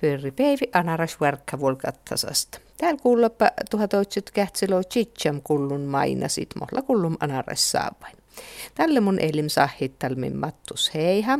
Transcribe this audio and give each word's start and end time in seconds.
Pyöri 0.00 0.30
päivi 0.30 0.70
anaras 0.72 1.20
verkka 1.20 1.60
volkattasasta. 1.60 2.58
Täällä 2.76 3.00
kuulopa 3.02 3.50
tuhatoitsit 3.70 4.30
kähtsilo 4.30 4.82
chicham 4.82 5.40
kullun 5.44 5.80
mainasit 5.80 6.50
mohla 6.60 6.82
kullum 6.82 7.16
anaras 7.20 7.70
saapain. 7.70 8.16
Tälle 8.74 9.00
mun 9.00 9.18
elim 9.18 9.48
sahittalmin 9.48 10.36
mattus 10.36 10.94
heiha. 10.94 11.38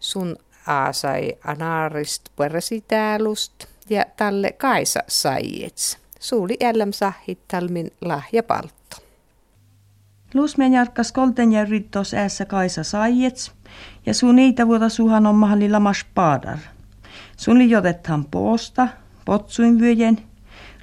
Sun 0.00 0.36
aasai 0.66 1.32
anarist 1.44 2.22
pueresitäälust 2.36 3.64
ja 3.90 4.04
tälle 4.16 4.52
kaisa 4.52 5.00
saijets. 5.08 5.98
Suuli 6.20 6.56
älläm 6.64 6.92
sahittalmin 6.92 7.90
lahjapaltto. 8.00 8.96
Lusmen 10.34 10.72
jarkkas 10.72 11.12
kolten 11.12 11.52
ja 11.52 11.64
rittos 11.64 12.14
äässä 12.14 12.44
kaisa 12.44 12.82
saijets 12.84 13.52
ja 14.06 14.14
sun 14.14 14.36
niitä 14.36 14.66
vuota 14.66 14.88
suhan 14.88 15.26
on 15.26 15.34
mahalli 15.34 15.70
lamas 15.70 16.06
paadar. 16.14 16.58
Sun 17.42 17.58
li 17.58 17.70
jotetaan 17.70 18.24
poosta, 18.24 18.88
potsuin 19.24 19.80
vyöjen, 19.80 20.18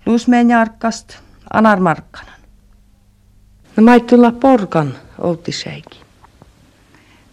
lusmeen 0.05 0.49
jarkkast, 0.49 1.17
anar 1.53 1.79
markkanan. 1.79 2.39
No 3.75 3.83
mait 3.83 4.07
tulla 4.07 4.31
porkan, 4.31 4.95
outti 5.17 5.51
seiki. 5.51 6.01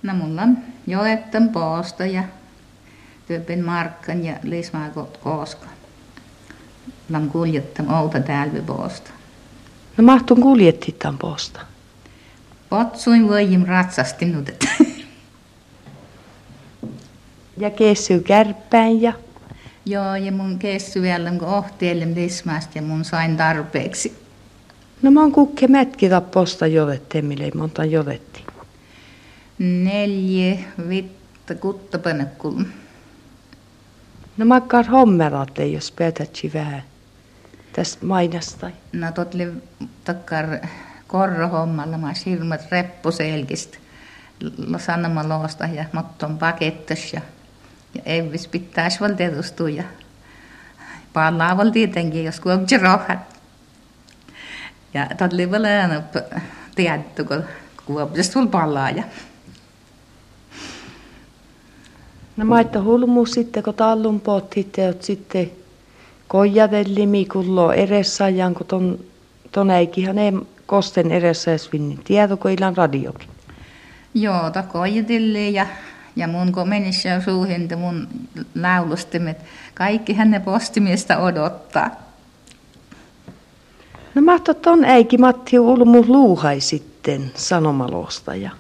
No 0.03 0.15
mulla 0.15 0.43
on 0.43 0.59
joetten 0.87 1.49
poosta 1.49 2.07
ja 2.07 2.23
työpin 3.27 3.65
markkan 3.65 4.25
ja 4.25 4.37
lismaakot 4.43 5.17
kooska. 5.17 5.67
Lam 7.11 7.29
kuljettam 7.29 7.95
outa 7.95 8.21
täällä 8.21 8.63
poosta. 8.67 9.11
No 9.97 10.05
mahtun 10.05 10.41
kuljetti 10.41 10.97
tämän 10.99 11.19
poosta. 11.19 11.61
Potsuin 12.71 13.29
voijim 13.29 13.65
ratsasti 13.67 14.25
nutet. 14.25 14.67
Ja 17.59 17.71
kessy 17.71 18.21
kärppäin 18.21 19.03
ja 19.03 19.13
Joo, 19.87 20.17
ja 20.17 20.33
mun 20.33 20.59
kessy 20.59 21.03
vielä 21.03 21.31
kun 21.31 21.49
ohteellem 21.49 22.15
lismasta 22.15 22.79
ja 22.79 22.83
mun 22.83 23.05
sain 23.05 23.37
tarpeeksi. 23.37 24.19
No 25.03 25.11
mä 25.11 25.21
oon 25.21 25.33
kukke 25.33 25.69
mätki 25.69 26.09
posta 26.31 26.67
jodette, 26.67 27.23
mille 27.23 27.51
monta 27.55 27.85
jodetti. 27.85 28.45
Neljä, 29.59 30.57
vitta, 30.89 31.55
kutta 31.55 31.99
pönökkul. 31.99 32.65
No 34.37 34.47
makkar 34.47 34.85
hommeratte, 34.87 35.67
jos 35.67 35.93
päätätsi 35.93 36.51
vähän 36.55 36.83
tästä 37.73 38.07
mainasta. 38.07 38.71
No 38.93 39.13
totli 39.13 39.53
takkar 40.05 40.47
korrohommalla, 41.07 41.99
mä 41.99 42.13
hirmat 42.27 42.61
reppuselkistä. 42.71 43.79
Sanoma 44.79 45.29
loosta 45.29 45.65
ja 45.67 45.85
motton 45.93 46.39
pakettas 46.39 47.13
ja, 47.13 47.21
ja 47.97 48.03
Evis 48.07 48.49
pitäisi 48.49 49.01
val 49.01 49.13
tietustua 49.13 49.69
ja 49.69 49.85
palaa 51.13 51.57
val 51.57 51.71
tietenkin, 51.71 52.25
jos 52.25 52.41
kuopsi 52.41 52.79
rohat. 52.79 53.19
Ja 54.95 55.07
val 55.51 55.65
aina 55.65 56.03
tiedetty, 56.75 57.25
kun 57.25 57.45
kuopsi 57.87 58.35
val 58.35 58.47
palaa 58.47 58.91
ja 58.91 59.03
No 62.37 62.45
maitto 62.45 62.83
hulmu 62.83 63.27
sitten, 63.27 63.63
kun 63.63 63.75
tallun 63.75 64.21
potti 64.21 64.69
teot 64.73 65.03
sitten 65.03 65.51
kojadelli 66.29 67.07
mikullo 67.07 67.73
edessä 67.73 68.25
ajan, 68.25 68.55
kun 68.55 68.67
ton, 68.67 68.99
ton 69.53 69.71
eikihan 69.71 70.19
ei 70.19 70.33
kosten 70.67 71.13
edessä 71.13 71.51
edes 71.51 71.73
vinnin. 71.73 72.01
Tiedätkö 72.05 72.53
ilan 72.53 72.77
radiokin? 72.77 73.29
Joo, 74.15 74.51
ta 74.51 74.63
koitilli 74.63 75.55
ja, 75.55 75.67
ja 76.17 76.29
mun 76.29 76.53
kun 76.53 76.69
menisi 76.69 77.09
suuhin 77.25 77.69
mun 77.77 78.09
laulustimet, 78.63 79.37
kaikki 79.75 80.15
hänen 80.15 80.43
postimiestä 80.43 81.19
odottaa. 81.19 81.91
No 84.15 84.23
mahto 84.23 84.55
ton 84.55 84.85
eikin 84.85 85.21
Matti 85.21 85.59
Ulmu 85.59 86.05
luuhai 86.09 86.61
sitten 86.61 87.33
sanomalosta 87.35 88.35
ja 88.35 88.51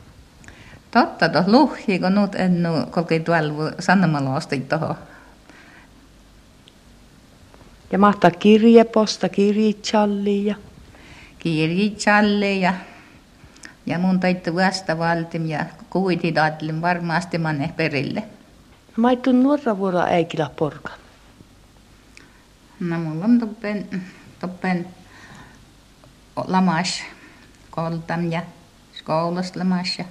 Totta, 0.90 1.28
tuossa 1.28 1.52
luhji, 1.52 1.98
kun 1.98 2.14
nyt 2.14 2.34
en 2.34 2.62
nu 2.62 2.68
kolki 2.90 3.20
tuolla 3.20 3.72
sanomalosta 3.78 4.56
tuohon. 4.68 4.94
ja 7.92 7.98
mahtaa 7.98 8.30
kirjeposta 8.30 9.28
kirjitsalli 9.28 10.46
ja 10.46 10.54
Kirjitsalle 11.38 12.54
ja, 12.54 12.74
ja 13.86 13.98
mun 13.98 14.20
taitte 14.20 14.54
vastavaltim 14.54 15.46
ja 15.46 15.64
kuitit 15.90 16.38
ajattelin 16.38 16.82
varmasti 16.82 17.38
manne 17.38 17.72
perille. 17.76 18.20
no 18.20 18.94
maittu 18.96 19.32
nuorra 19.32 19.78
vuora 19.78 20.04
äikillä 20.04 20.50
porkan. 20.56 20.98
No 22.80 22.98
mulla 22.98 23.24
on 23.24 23.38
toppen, 23.38 24.02
toppen 24.40 24.86
lamas 26.46 27.02
koltam 27.70 28.32
ja 28.32 28.42
koulusta 29.04 29.58
lamas 29.58 29.98
ja 29.98 30.04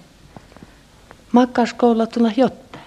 Makkas 1.32 1.74
kouluttuna 1.74 2.32
jotta. 2.38 2.80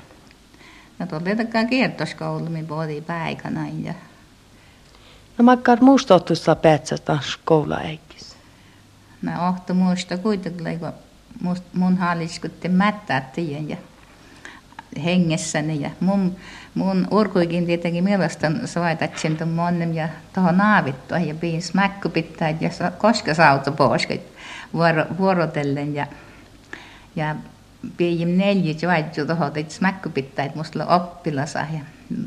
no 0.98 1.06
tuli 1.06 1.36
takaa 1.36 1.64
kiertoskoulu, 1.64 2.48
mi 2.50 2.64
puhutiin 2.64 3.04
päikänä 3.04 3.68
ja 3.82 3.94
No 5.38 5.44
makkar 5.44 5.78
muistottusta 5.80 6.56
päätsästä 6.56 7.18
koula 7.44 7.76
äikis. 7.76 8.07
Mä 9.22 9.48
ohto 9.48 9.74
muista 9.74 10.18
kuitenkin, 10.18 10.78
kun 10.80 11.56
mun 11.72 11.96
haaliskutti 11.96 12.68
mättää 12.68 13.20
tien 13.20 13.68
ja 13.68 13.76
hengessäni 15.04 15.80
ja 15.80 15.90
mun, 16.00 16.36
mun 16.74 17.08
urkuikin 17.10 17.66
tietenkin 17.66 18.04
mielestäni 18.04 18.66
soitatsin 18.66 19.36
tuon 19.36 19.50
monnem 19.50 19.94
ja 19.94 20.08
tuohon 20.34 20.56
naavittua 20.56 21.18
ja 21.18 21.34
piin 21.34 21.62
smäkkypittäit 21.62 22.62
ja 22.62 22.70
sa- 22.70 22.90
koska 22.90 23.34
sauto 23.34 23.72
poskit 23.72 24.22
vuoro, 24.74 25.04
vuorotellen 25.18 25.94
ja, 25.94 26.06
ja 27.16 27.36
piin 27.96 28.38
neljä 28.38 28.74
soitju 28.78 29.26
tuohon 29.26 29.52
teit 29.52 29.70
smäkkypittäit 29.70 30.54
musta 30.54 30.86
oppilasa 30.86 31.58
ja 31.58 31.80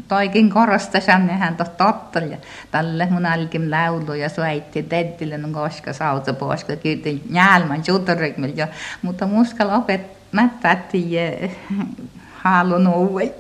toikin 0.08 0.50
korosta 0.50 1.00
sanne 1.00 1.34
hän 1.34 1.56
toh 1.56 1.70
tottel 1.70 2.32
ja 2.32 2.38
tälle 2.72 3.08
mun 3.12 3.26
alkim 3.26 3.72
laulu 3.72 4.14
ja 4.14 4.30
soitti 4.30 4.84
teddille 4.84 5.38
no 5.38 5.48
koska 5.52 5.94
sauto 5.94 6.34
poska 6.34 6.76
kyytin 6.76 7.22
jälmän 7.30 7.84
jutorikmil 7.88 8.54
ja 8.56 8.68
mutta 9.02 9.28
muskal 9.28 9.70
opet 9.70 10.02
mättätti 10.32 11.12
ja 11.12 11.50
haalun 12.34 12.88
uue 12.88 13.34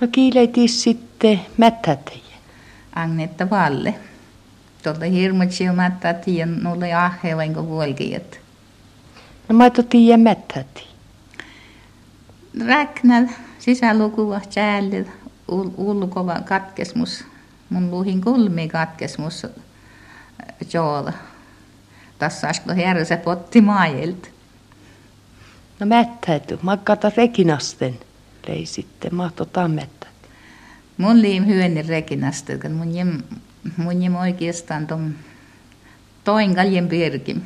No 0.00 0.08
kiileitis 0.12 0.82
sitten 0.82 1.40
mättäteijä. 1.56 2.36
Agnetta 2.94 3.50
Valle. 3.50 3.94
Tuolta 4.82 5.04
hirmutsi 5.04 5.64
jo 5.64 5.72
mättätti 5.72 6.36
ja 6.36 6.46
nulle 6.46 6.94
ahhe 6.94 7.36
vain 7.36 7.54
kuin 7.54 7.68
vuolkijat. 7.68 8.40
No 9.48 9.56
maitto 9.56 9.82
tiiä 9.82 10.16
mättäti. 10.16 10.86
Räknäl 12.66 13.26
sisälukua 13.58 14.40
jäällä 14.56 15.10
ulkova 15.76 16.40
katkesmus. 16.44 17.24
Mun 17.70 17.90
luhin 17.90 18.20
kulmi 18.20 18.68
katkesmus 18.68 19.46
joola. 20.74 21.12
Tässä 22.18 22.48
asko 22.48 22.74
herse 22.74 23.16
potti 23.16 23.60
maailta. 23.60 24.28
No 25.80 25.86
mättäyty. 25.86 26.58
Makkata 26.62 27.12
rekinasten 27.16 27.98
lei 28.48 28.66
sitten. 28.66 29.14
Mahto 29.14 29.44
tammettä. 29.44 30.06
Mun 30.98 31.22
liim 31.22 31.46
hyöni 31.46 31.82
rekinasta, 31.82 32.58
kun 32.58 32.72
mun 32.72 32.94
jem, 32.94 33.22
mun 33.76 34.02
jem 34.02 34.16
oikeastaan 34.16 34.86
ton 34.86 35.14
toin 36.24 36.54
kaljen 36.54 36.88
pirkim. 36.88 37.40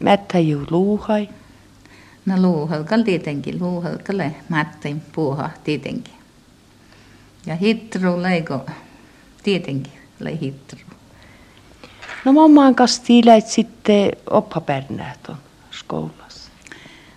Mättäjuu 0.00 0.66
luuhai. 0.70 1.28
No 2.26 2.42
luuhalkal 2.42 3.02
tietenkin, 3.02 3.60
luuhalkalle 3.60 4.34
mättin 4.48 5.02
puuha 5.12 5.50
tietenkin. 5.64 6.19
Ja 7.46 7.56
hitru 7.56 8.22
leiko 8.22 8.66
tietenkin 9.42 9.92
lei 10.20 10.40
hitru. 10.40 10.78
No 12.24 12.32
mammaan 12.32 12.74
kanssa 12.74 13.02
tiileit 13.04 13.46
sitten 13.46 14.10
oppapärnäät 14.30 15.28
on 15.28 15.36
skoulassa. 15.70 16.50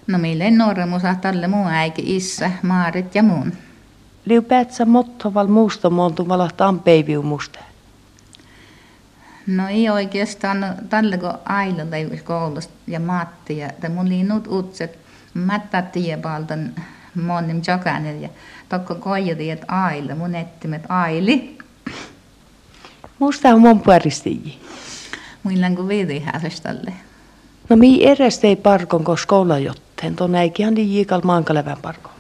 No 0.08 0.18
meillä 0.18 0.44
en 0.44 0.58
nuoremus 0.58 1.02
tälle 1.22 1.48
muu 1.48 1.68
äiki 1.68 2.16
issä, 2.16 2.52
Maarit 2.62 3.16
ja 3.16 3.24
muun. 3.24 3.54
Liu 4.25 4.42
päätsä 4.42 4.86
mottoval 4.86 5.48
muusta 5.48 5.90
montumalla 5.90 6.50
tampeiviu 6.58 7.24
musta. 7.24 7.60
No 9.48 9.68
ei 9.68 9.90
oikeastaan 9.90 10.75
tälle 10.90 11.18
kun 11.18 11.34
lei 11.90 12.22
koulusta 12.24 12.74
ja 12.88 13.00
Matti 13.00 13.58
ja 13.58 13.70
mun 13.90 14.10
liinut 14.10 14.48
utset 14.48 15.00
mättä 15.34 15.84
tiepaltan 17.13 17.24
monim 17.24 17.62
jokainen 17.68 18.21
ja 18.21 18.30
tokko 18.69 18.95
koijati 18.95 19.50
että 19.50 19.65
Aila 19.68 20.15
mun 20.15 20.36
ettimet 20.36 20.83
Aili. 20.89 21.57
Musta 23.19 23.50
on 23.50 23.62
mon 23.62 23.81
puolistiji. 23.81 24.60
Muillan 25.44 25.75
kun 25.75 25.88
viidi 25.88 26.24
tälle. 26.63 26.94
No 27.69 27.75
mi 27.75 28.07
edes 28.07 28.44
ei 28.44 28.56
parkon 28.56 29.04
ko 29.04 29.15
skoula 29.15 29.60
jotteen. 29.60 30.15
Ton 30.15 30.36
äikihan 30.36 30.75
liikal 30.75 31.21
maankalevän 31.24 31.77
parkon. 31.81 32.13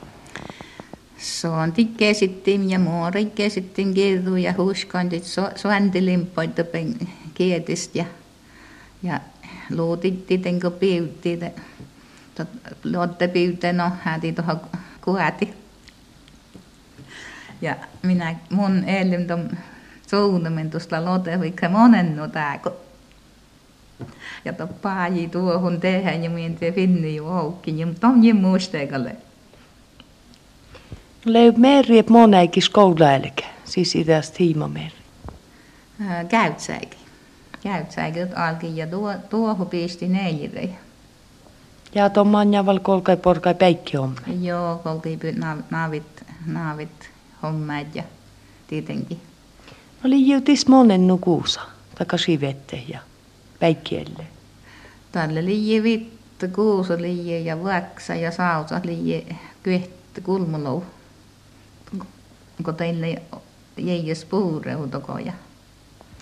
on 1.61 1.71
tikkeesittiin 1.71 2.69
ja 2.69 2.79
muorikkeesittiin 2.79 3.93
kirdu 3.93 4.35
ja 4.35 4.53
huskandit 4.57 5.23
suantilimpoit 5.55 6.55
topen 6.55 6.95
kietistä 7.33 7.97
ja, 7.97 8.05
ja 9.03 9.19
luutittiin 9.69 10.41
tenko 10.41 10.71
piuttiin 10.71 11.39
piuteen 13.33 13.77
no 13.77 13.91
häti 14.03 14.33
tuohon 14.33 14.61
kuhati 15.01 15.53
ja 17.61 17.75
minä 18.01 18.35
mun 18.49 18.83
elim 18.83 19.27
tuon 19.27 19.49
suunnamen 20.09 20.69
tuosta 20.69 21.05
lote 21.05 21.39
vaikka 21.39 21.69
monen 21.69 22.15
no 22.15 22.27
tääkö 22.27 22.71
ja 24.45 24.53
tuo 24.53 24.67
paaji 24.67 25.27
tuohon 25.27 25.79
tehdään 25.79 26.23
ja 26.23 26.29
minä 26.29 26.55
te 26.59 26.71
finni 26.71 27.15
jo 27.15 27.27
aukki 27.27 27.79
ja 27.79 27.87
tom 27.99 28.23
ja 28.23 28.35
muistekalle 28.35 29.15
Leib 31.25 31.57
meri 31.57 32.03
moneikin 32.09 32.63
skoulailke, 32.63 33.45
siis 33.65 33.95
idästä 33.95 34.35
hiimameri. 34.39 34.93
Käytsäikin. 36.29 36.99
Käytsäikin 37.63 38.37
alkin 38.37 38.77
ja 38.77 38.87
tuo, 38.87 39.13
tuohon 39.29 39.67
pisti 39.67 40.07
neljille. 40.07 40.69
Ja 41.95 42.09
tuon 42.09 42.27
manjaval 42.27 42.79
kolkai 42.79 43.17
porkai 43.17 43.53
peikki 43.53 43.97
homma. 43.97 44.21
Joo, 44.41 44.77
kolkai 44.83 45.17
naavit, 45.69 46.23
naavit 46.45 47.09
hommat 47.43 47.95
ja 47.95 48.03
tietenkin. 48.67 49.21
Oli 50.05 50.27
jutis 50.27 50.67
monen 50.67 51.07
nukuusa, 51.07 51.61
takaisin 51.97 52.41
vette 52.41 52.83
ja 52.87 52.99
päikkielle. 53.59 54.27
Tälle 55.11 55.45
liian 55.45 55.83
vittu, 55.83 56.45
kuusa 56.55 57.01
liian 57.01 57.45
ja 57.45 57.63
vaksa 57.63 58.15
ja 58.15 58.31
sausa 58.31 58.81
liian 58.83 59.37
kyhtä 59.63 60.21
kulmulou 60.23 60.83
kun 62.63 62.75
teille 62.75 63.21
jäi 63.77 64.03
puureutokoja. 64.29 65.33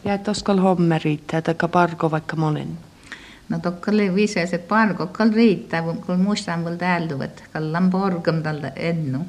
Ja 0.05 0.17
toskal 0.17 0.57
homme 0.57 0.99
riittää, 1.03 1.41
parko 1.71 2.11
vaikka 2.11 2.35
monen. 2.35 2.77
No 3.51 3.59
tokka 3.59 3.91
oli 3.91 4.15
vise 4.15 4.45
se 4.45 4.57
parko, 4.57 5.07
kal 5.07 5.29
riittää, 5.33 5.81
kun 5.81 6.19
muistan 6.19 6.77
täällä, 6.77 7.25
että 7.25 7.43
kallan 7.53 7.89
porkam 7.89 8.43
tällä 8.43 8.71
ennu. 8.75 9.19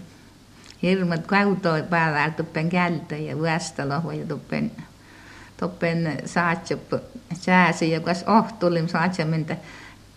Hirmat 0.83 1.27
kautoi 1.27 1.83
päällä 1.83 2.31
tuppen 2.31 2.69
kältä 2.69 3.17
ja 3.17 3.39
vuostalo 3.39 4.13
ja 4.13 4.27
tuppen, 4.27 4.71
tuppen 5.57 6.19
saatsup 6.25 6.93
sääsi, 7.35 7.91
joka 7.91 8.11
ohtulim 8.27 8.89
saatsuminta. 8.89 9.57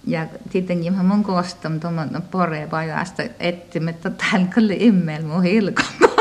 Ja 0.07 0.27
tietenkin 0.49 0.93
mä 0.93 1.03
mun 1.03 1.23
kostam 1.23 1.79
tuommoinen 1.79 2.21
pore 2.21 2.67
pajasta 2.67 3.23
etsimättä 3.39 4.09
täällä 4.09 4.47
kyllä 4.47 4.73
immel 4.77 5.23
mun 5.23 5.43
hilkomaan 5.43 6.15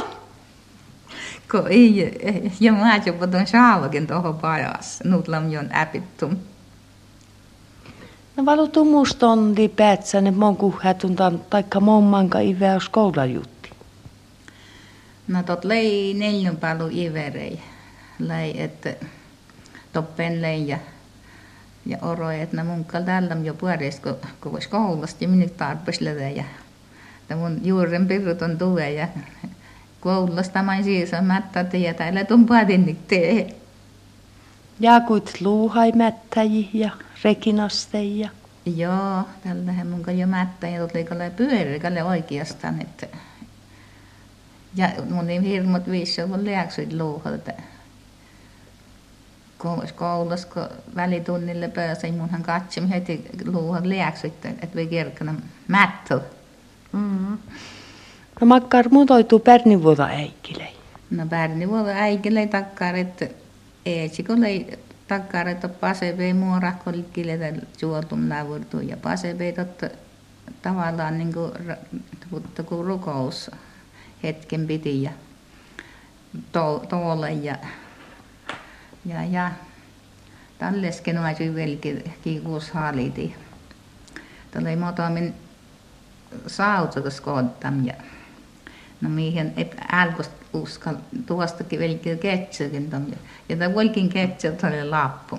kun 1.51 1.69
ei, 1.69 2.53
ja 2.61 2.73
mä 2.73 3.01
jopa 3.07 3.27
tuon 3.27 3.47
saavakin 3.47 4.07
tuohon 4.07 4.39
pajassa, 4.39 5.05
nuutlam 5.09 5.51
jon 5.51 5.75
äpittum. 5.75 6.37
No 8.37 8.45
valutu 8.45 8.85
mustondi 8.85 9.69
päätsäne 9.69 10.31
mon 10.31 10.57
kuhätuntan 10.57 11.41
taikka 11.51 11.81
mon 11.81 12.05
manka 12.05 12.39
iveä 12.39 12.79
jutti. 13.33 13.71
No 15.29 15.43
tot 15.43 15.65
lei 15.65 16.15
neljän 16.15 16.57
palu 16.57 16.89
iverei. 16.91 17.61
Lei, 18.19 18.63
että 18.63 18.95
toppen 19.93 20.43
lei 20.43 20.69
ja, 20.69 20.79
ja 21.87 21.99
oroi, 22.03 22.41
että 22.41 22.65
mun 22.65 22.85
tällä 22.85 23.37
jo 23.43 23.55
puolesta, 23.55 24.15
kun, 24.41 24.53
vois 24.53 24.67
koulusta 24.67 25.25
ja 25.25 25.29
minut 25.29 25.57
tarpeeksi 25.57 26.05
ja 27.29 27.37
mun 27.37 27.61
juuren 27.63 28.09
pirut 28.09 28.43
on 28.43 28.59
tuve 28.59 28.91
ja 28.91 29.09
koulusta 30.01 30.63
main 30.63 30.85
siis 30.85 31.11
mättä 31.23 31.65
tietä, 31.65 32.09
älä 32.09 32.25
tuon 32.25 32.47
patinnik 32.47 32.99
tee. 33.09 33.57
Ja 34.81 35.01
kuit 35.01 35.41
luuhai 35.41 35.93
mättäji 35.93 36.71
ja 36.73 36.91
rekinasteja. 37.25 38.29
Joo, 38.77 39.23
tällähän 39.45 39.87
mun 39.87 40.19
jo 40.19 40.27
mättä 40.27 40.69
ja 40.69 40.89
tuli 40.89 41.05
kalle 41.05 41.31
pyörikalle 41.31 42.05
oikeastaan, 42.05 42.81
että 42.81 43.07
ja 44.77 44.89
mun 45.11 45.27
niin 45.27 45.43
hirmut 45.43 45.91
viisi 45.91 46.23
kun 46.23 46.45
liaksuit 46.45 46.93
luuhalta. 46.93 47.53
Koulussa, 49.97 50.47
kun 50.55 50.69
välitunnille 50.97 51.69
pääsin, 51.69 52.15
munhan 52.15 52.43
katsoin 52.43 52.89
heti 52.89 53.31
luuhan 53.47 53.89
liaksuit, 53.89 54.47
että 54.47 54.75
voi 54.75 54.87
kirkkana 54.87 55.35
mättä. 55.69 56.21
Mm-hmm. 56.93 57.39
No 58.41 58.47
makkar 58.47 58.89
muutoituu 58.91 59.39
pärnivuota 59.39 60.05
äikilei. 60.05 60.75
No 61.11 61.27
pärnivuota 61.27 61.91
äikilei 61.91 62.47
takkar, 62.47 62.97
että 62.97 63.29
eetsikolle 63.87 64.79
takkar, 65.09 65.49
että 65.49 65.69
pasepei 65.69 66.35
muora 66.35 66.73
kolkkiletä 66.85 67.53
juotum 67.83 68.29
lävurtu 68.29 68.81
ja 68.81 68.97
pasepei 68.97 69.53
totta 69.53 69.89
tavallaan 70.63 71.19
niin 71.19 71.33
kuin, 71.33 71.53
mutta 72.31 72.63
kun 72.63 72.87
rukous 72.87 73.51
hetken 74.23 74.67
piti 74.67 75.03
ja 75.03 75.11
to, 76.53 76.85
tuolle 76.89 77.33
ja, 77.33 77.57
ja, 79.05 79.25
ja 79.25 79.51
tallesken 80.59 81.19
olisi 81.19 81.55
velki 81.55 82.05
kiikuus 82.25 82.71
haliti. 82.71 83.35
Ei 84.69 84.77
muutamin 84.77 85.35
sautukas 86.47 87.21
koottam 87.21 87.87
ja 87.87 87.95
No 89.05 89.11
mihin 89.11 89.55
alkoi 89.93 90.25
uskal 90.55 90.95
tuostakin 91.27 91.81
velkin 91.81 92.19
ketsäkin 92.19 92.91
ja 92.93 93.17
ja 93.49 93.57
tämä 93.57 93.75
volkin 93.75 94.09
ketsät 94.09 94.65
oli 94.65 94.89
lappu. 94.89 95.39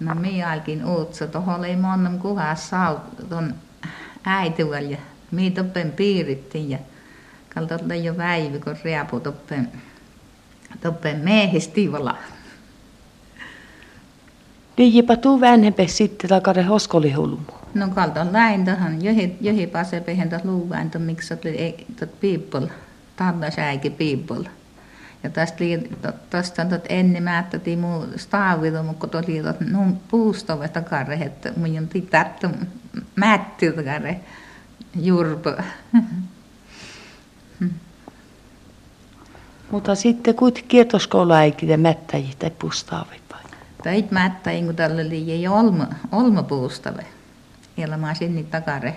No 0.00 0.14
minä 0.14 0.50
alkin 0.50 0.84
uutsa, 0.84 1.26
tuohon 1.26 1.64
ei 1.64 1.76
monnan 1.76 2.18
kuhas 2.18 2.70
saa 2.70 3.10
tuon 3.28 3.54
äitiväl 4.24 4.90
ja 4.90 4.98
minä 5.30 5.54
toppen 5.54 5.92
piirittiin 5.92 6.70
ja 6.70 6.78
kaltoilla 7.54 7.94
jo 7.94 8.16
väivi, 8.16 8.58
kun 8.58 8.76
riapu 8.84 9.20
toppen, 9.20 9.72
toppen 10.82 11.18
miehistiivalla. 11.18 12.16
Liijipa 14.78 15.16
tuu 15.16 15.40
vanhempi 15.40 15.88
sitten 15.88 16.30
takare 16.30 16.62
hoskolihulmu. 16.62 17.38
No 17.74 17.88
kalton 17.88 18.32
läin 18.32 18.64
tähän, 18.64 19.04
johi, 19.04 19.36
johi 19.40 19.66
pasepehen 19.66 20.28
tuossa 20.28 20.48
luuvain, 20.48 20.90
miksi 20.98 21.34
oli 21.34 21.86
tuot 21.98 22.20
piippol 23.16 23.24
tannasäikin 23.26 23.92
piipolla. 23.92 24.50
Ja 25.22 25.30
tästä, 25.30 25.64
tästä 26.30 26.62
on 26.62 26.80
ennen 26.88 27.22
mä 27.22 27.30
ajattelin 27.30 27.78
mun 27.78 28.08
staavilla, 28.16 28.82
mutta 28.82 29.00
kun 29.00 29.24
tuli 29.24 29.42
tot 29.42 29.60
nun 29.60 30.00
puustove 30.08 30.68
takare, 30.68 31.14
että 31.14 31.52
mun 31.56 31.78
on 31.78 31.88
tätä 32.10 32.50
mätti 33.16 33.72
takare 33.72 34.20
jurpa. 35.00 35.50
Mutta 39.70 39.94
sitten 39.94 40.34
kuitenkin 40.34 40.68
kietoskoula 40.68 41.44
ja 41.62 41.78
mättäjiä 41.78 42.32
tai 42.38 42.50
puustaavi 42.50 43.20
vai? 43.32 43.42
Tai 43.84 44.04
mättäjiä, 44.10 44.64
kun 44.64 44.76
tällä 44.76 45.02
oli 45.02 45.32
ei 45.32 45.48
olma, 45.48 45.86
olma 46.12 46.42
puustave. 46.42 47.06
Ja 47.76 47.96
mä 47.96 48.14
sinne 48.14 48.42
takare, 48.42 48.96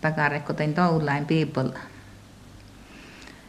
takare, 0.00 0.40
kun 0.40 0.56
tein 0.56 0.74
toulain 0.74 1.26
piipolla. 1.26 1.78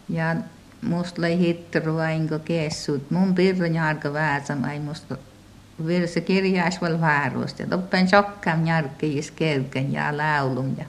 Ja 0.10 0.36
musta 0.82 1.22
lai 1.22 1.40
hitterua 1.40 2.10
inko 2.10 2.40
keessut. 2.40 3.12
Mun 3.12 3.36
pirron 3.36 3.76
jarka 3.76 4.14
vääsam 4.14 4.64
ai 4.64 4.80
musta 4.80 5.18
virse 5.88 6.22
kirjaas 6.22 6.82
val 6.82 7.02
väärusta. 7.02 7.62
Ja 7.62 7.68
toppen 7.68 8.10
sokkam 8.10 8.68
jarkkijis 8.68 9.32
kelken 9.32 9.94
ja 9.94 10.18
laulun. 10.18 10.76
Ja 10.78 10.86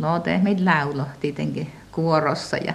loote 0.00 0.38
mit 0.38 0.60
laulo 0.60 1.06
tietenkin 1.20 1.72
kuorossa. 1.92 2.56
Ja, 2.56 2.74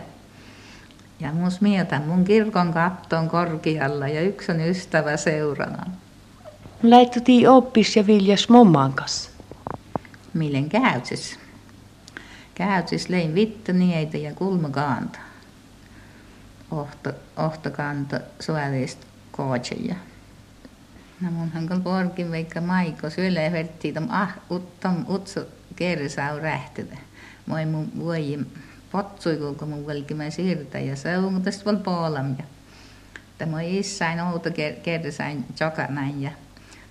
ja 1.20 1.32
mus 1.32 1.62
mieltä 1.62 2.02
mun 2.06 2.24
kirkon 2.26 2.74
kattoon 2.74 3.30
korkealla 3.30 4.08
ja 4.08 4.22
yksi 4.22 4.52
on 4.52 4.60
ystävä 4.60 5.18
seurana. 5.18 5.86
Läittuti 6.84 7.48
oppis 7.48 7.96
ja 7.96 8.08
viljas 8.08 8.50
momman 8.50 8.94
kanssa. 8.94 9.30
Millen 10.34 10.70
käytsis? 10.70 11.40
Käytsis 12.60 13.10
lein 13.10 13.36
vittonieitä 13.36 14.18
ja 14.18 14.34
kulmakaanta. 14.34 15.20
Ohto, 16.72 17.14
ohtokanta 17.38 18.20
suolista 18.40 19.08
kootseja. 19.32 19.96
No 21.22 21.32
munhan 21.32 21.68
kun 21.68 21.84
porkin 21.84 22.32
vaikka 22.32 22.62
maiko 22.62 23.10
syölle 23.10 23.52
vertti 23.52 23.94
tom 23.94 24.08
ah 24.10 24.38
uttom 24.52 25.06
utsu 25.10 25.40
kersau 25.76 26.40
rähtitä. 26.40 26.98
Moi 27.46 27.66
mun 27.66 27.92
voi 28.00 28.40
potsui 28.92 29.56
kun 29.58 29.70
mun 29.70 29.88
velkimä 29.88 30.30
siirtä 30.30 30.80
ja 30.80 30.96
se 30.96 31.18
on 31.18 31.42
tästä 31.42 31.66
val 31.66 31.78
poolam 31.78 32.36
ja 32.38 32.44
tämä 33.38 33.62
issain 33.62 34.20
outo 34.20 34.50
kersain 34.84 35.46
näin 35.90 36.22
ja 36.22 36.32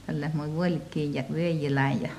tälle 0.06 0.30
mun 0.34 0.58
velkiin 0.58 1.14
ja 1.14 1.24
veijilään 1.32 2.02
ja 2.02 2.10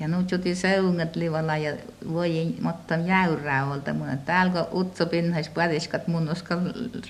Ja 0.00 0.08
nyt 0.08 0.30
juti 0.30 0.54
seungat 0.54 1.16
livalla 1.16 1.56
ja 1.56 1.76
voi 2.12 2.56
mutta 2.62 2.94
jäyrää 2.94 3.66
olta 3.66 3.92
mun. 3.94 4.18
Täällä 4.24 4.52
kun 4.52 4.80
utso 4.80 5.06
pinnais 5.06 5.48
päriskat 5.48 6.08
mun 6.08 6.30
uskal 6.30 6.58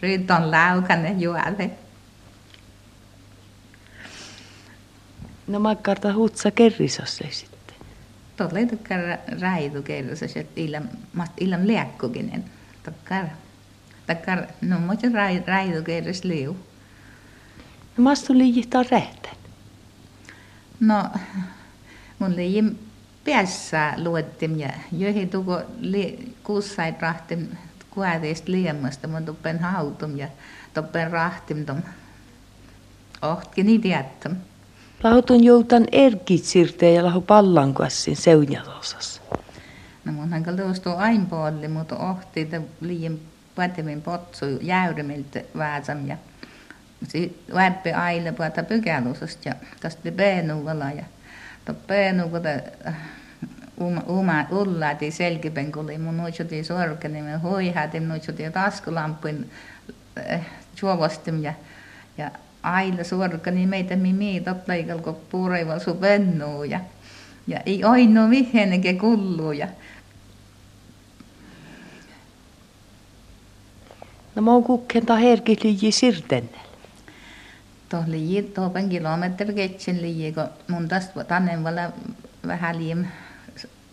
ryton 0.02 0.50
laukane 0.50 1.12
juolle. 1.12 1.70
No 5.46 5.60
makkarta 5.60 6.14
hutsa 6.14 6.50
kerrisossa 6.50 7.24
sitten. 7.30 7.76
Tuolla 8.36 8.58
ei 8.58 8.66
tukkaan 8.66 9.00
räitu 9.40 9.82
kerrisossa, 9.82 10.40
että 10.40 10.60
illan, 10.60 10.90
illan 11.40 11.66
liekkukinen. 11.66 12.44
Takkar, 12.82 13.26
takkar, 14.06 14.46
no 14.60 14.78
mutta 14.78 15.06
räitu 15.46 15.82
kerris 15.82 16.24
liu. 16.24 16.56
No 17.96 18.02
mastu 18.02 18.38
liijihtaa 18.38 18.84
rähtän. 18.90 19.34
No, 20.80 21.04
mun 22.20 22.36
liijin 22.36 22.78
päässä 23.24 23.94
luettim 23.96 24.58
ja 24.58 24.68
joihin 24.92 25.30
tuko 25.30 25.60
li, 25.80 26.34
kuussait 26.44 27.02
rahtim 27.02 27.46
kuäteistä 27.90 28.52
liemasta, 28.52 29.08
mun 29.08 29.24
tuppen 29.24 29.58
hautum 29.58 30.16
ja 30.16 30.28
tuppen 30.74 31.10
rahtim 31.10 31.66
tom. 31.66 31.82
Ohtki 33.22 33.62
niin 33.62 33.80
tiettäm. 33.80 34.36
Lahutun 35.02 35.44
joutan 35.44 35.86
erkitsirteen 35.92 36.94
ja 36.94 37.04
lahu 37.04 37.20
pallankuassin 37.20 38.16
seunjatosassa. 38.16 39.22
No 40.04 40.12
mun 40.12 40.30
hanka 40.30 40.52
luostuu 40.52 40.92
ain 40.96 41.26
puolelle, 41.26 41.68
mutta 41.68 41.96
ohti 41.96 42.44
te 42.44 42.62
liian 42.80 43.18
pätevin 43.54 44.02
potsu 44.02 44.44
jäyrimiltä 44.60 45.42
vääsam 45.56 46.06
ja 46.06 46.16
värpi 47.54 47.92
aile 47.92 48.32
puolta 48.32 48.62
pykälusesta 48.62 49.48
ja 49.48 49.54
tästä 49.80 50.12
peenuvala 50.12 50.90
ja 50.90 51.04
to 51.64 51.74
peenuvala 51.74 52.48
uma, 54.06 54.46
ullati 54.50 55.10
selkipenkuli 55.10 55.98
mun 55.98 56.16
nuitsuti 56.16 56.64
sorkeni 56.64 57.22
me 57.22 57.36
hoihati 57.36 58.00
nuitsuti 58.00 58.50
taskulampuin 58.50 59.50
äh, 60.18 60.46
juovastim 60.82 61.42
ja 61.42 61.54
ja 62.18 62.30
aila 62.62 63.04
sorkani 63.04 63.66
meitä 63.66 63.96
mi 63.96 64.12
miitot 64.12 64.68
leikal 64.68 64.98
kun 64.98 65.16
pureival 65.30 65.78
su 65.78 65.94
pennuu 65.94 66.64
ja 66.64 66.80
ja 67.46 67.60
ei 67.66 67.84
ainoa 67.84 68.30
vihjenenkin 68.30 68.98
kulluu 68.98 69.52
ja 69.52 69.68
No 74.34 74.42
mä 74.42 74.52
oon 74.52 74.64
kukkenta 74.64 75.16
herkislyji 75.16 75.92
sirtennellä. 75.92 76.69
Tuoh 77.90 78.06
liji 78.06 78.42
tuopen 78.42 78.88
kilometri 78.88 79.54
ketsin 79.54 80.00
kun 80.34 80.48
mun 80.68 80.88
tästä 80.88 81.24
tannen 81.24 81.64
vala 81.64 81.92
vähän 82.46 82.78
liian, 82.78 83.08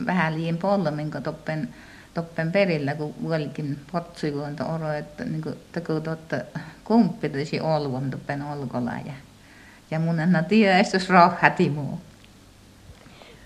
vähän 0.05 0.35
liian 0.35 0.57
polmin, 0.57 1.11
kun 1.11 1.23
toppen, 1.23 1.69
toppen 2.13 2.51
perillä, 2.51 2.95
kun 2.95 3.15
vuolikin 3.21 3.79
potsui, 3.91 4.31
kun 4.31 4.43
on 4.43 4.75
oro, 4.75 4.91
että 4.91 5.25
niin 5.25 5.41
kuin 5.41 5.55
teko 5.71 5.99
totta 5.99 6.35
kumppitisi 6.83 7.59
olvon 7.59 8.11
toppen 8.11 8.41
olkola. 8.41 8.91
Ja, 9.05 9.13
ja 9.91 9.99
mun 9.99 10.19
enää 10.19 10.43
tiedä, 10.43 10.79
että 10.79 10.95
jos 10.95 11.09
rohhati 11.09 11.69
muu. 11.69 11.99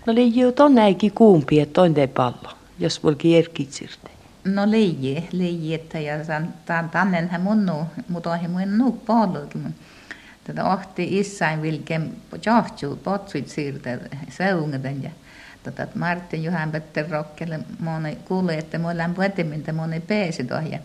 No 0.06 0.14
liji 0.14 0.40
on 0.60 0.74
näikin 0.74 1.12
kuumpi, 1.12 1.60
että 1.60 1.82
on 1.82 1.94
te 1.94 2.06
pallo, 2.06 2.52
jos 2.78 3.02
vuolikin 3.02 3.38
erkitsirte. 3.38 4.10
No 4.44 4.70
liji, 4.70 5.28
liji, 5.32 5.74
että 5.74 5.98
ja 5.98 6.14
tan, 6.66 6.90
tannenhän 6.90 7.40
mun 7.40 7.66
nuu, 7.66 7.84
mutta 8.08 8.30
ohi 8.30 8.48
mun 8.48 8.78
nuu 8.78 8.92
pallokin. 8.92 9.74
Tätä 10.44 10.64
ohti 10.64 11.18
issain 11.18 11.62
vilken 11.62 12.12
johtuu 12.46 12.96
potsuit 12.96 13.48
siirtä 13.48 13.98
seungaten 14.28 15.02
ja 15.02 15.10
tätä 15.62 15.88
Martin 15.94 16.44
Juhan 16.44 16.72
Petter 16.72 17.10
Rokkelle 17.10 17.60
moni 17.78 18.18
kuuli, 18.24 18.54
että 18.54 18.78
me 18.78 18.88
ollaan 18.88 19.14
puetimintä 19.14 19.72
moni 19.72 20.00
peesi 20.00 20.46
ja 20.70 20.78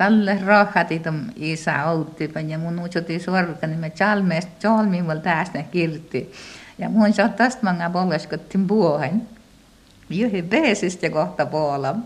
Tälle 0.00 0.38
rohati 0.46 0.98
tom 0.98 1.20
isä 1.36 1.84
outtipan 1.84 2.50
ja 2.50 2.58
mun 2.58 2.80
uutsuti 2.80 3.18
sorka, 3.18 3.66
niin 3.66 3.78
me 3.78 3.90
chalmeest 3.90 4.48
chalmin 4.60 5.06
val 5.06 5.18
tästä 5.18 5.62
kirti. 5.62 6.32
Ja 6.78 6.88
mun 6.88 7.12
saa 7.12 7.28
tästä 7.28 7.62
manga 7.62 7.90
poleskottin 7.90 8.66
puohen. 8.66 9.22
Juhi 10.10 10.42
peesistä 10.42 11.10
kohta 11.10 11.46
puolam. 11.46 12.02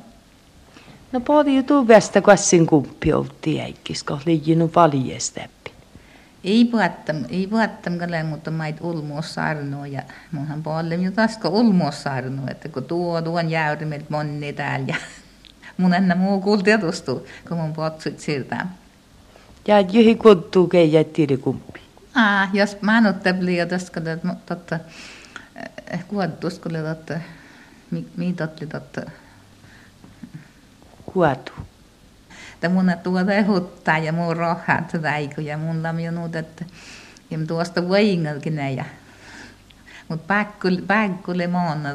No 1.13 1.21
pohti 1.21 1.57
ju 1.57 1.89
västä 1.89 2.21
kassin 2.21 2.67
kumppi 2.67 3.13
outti 3.13 3.61
äikkis, 3.61 4.05
kun 4.05 4.21
liijin 4.27 4.75
valjesteppi. 4.75 5.74
Ei 6.45 6.65
puhattam, 6.65 7.17
ei 7.29 7.47
puhattam 7.47 7.99
kalle, 7.99 8.23
mutta 8.23 8.51
mait 8.51 8.77
ulmuossarnoa 8.81 9.87
ja 9.87 10.03
munhan 10.33 10.63
paljon 10.63 11.03
jo 11.03 11.11
tasko 11.11 11.49
ulmuossarnoa, 11.49 12.49
että 12.51 12.69
kun 12.69 12.85
tuo 12.85 13.23
tuon 13.23 13.51
jäyrimet 13.51 14.11
monni 14.11 14.53
täällä 14.53 14.87
ja 14.89 14.97
mun 15.79 15.95
enää 15.95 16.17
muu 16.17 16.41
kuulti 16.41 16.71
etustu, 16.71 17.27
kun 17.49 17.57
mun 17.57 17.73
potsut 17.73 18.21
siltä. 18.21 18.67
Ja 19.69 19.81
juhi 19.81 20.15
kuttuu 20.15 20.69
keijä 20.69 21.05
tiiri 21.05 21.37
kumppi. 21.37 21.81
Ah, 22.15 22.51
jos 22.53 22.77
mä 22.81 22.99
en 22.99 23.07
otte 23.07 23.35
liian 23.41 23.69
tästä, 23.69 24.01
totta, 24.47 24.79
kuottus, 26.09 26.59
kun 26.59 26.73
totta, 26.73 27.15
mi, 27.91 28.07
mi 28.17 28.33
totti 28.33 28.67
totta, 28.67 29.03
Kuotu. 31.15 31.53
Että 32.65 32.75
mun 32.75 32.93
tuota 33.03 33.33
huttaa 33.47 33.99
ja 33.99 34.13
muu 34.13 34.35
rohat 34.35 35.03
väiku 35.03 35.41
ja 35.41 35.59
mun 35.59 35.83
lam 35.83 35.99
jo 35.99 36.11
nuut, 36.11 36.37
että 36.37 36.65
ja 37.31 37.39
tuosta 37.49 37.89
voingelkin 37.89 38.59
ja 38.77 38.85
mut 40.09 40.27
pääkkuli 40.27 40.83
pääkkuli 40.87 41.47
moonna 41.47 41.91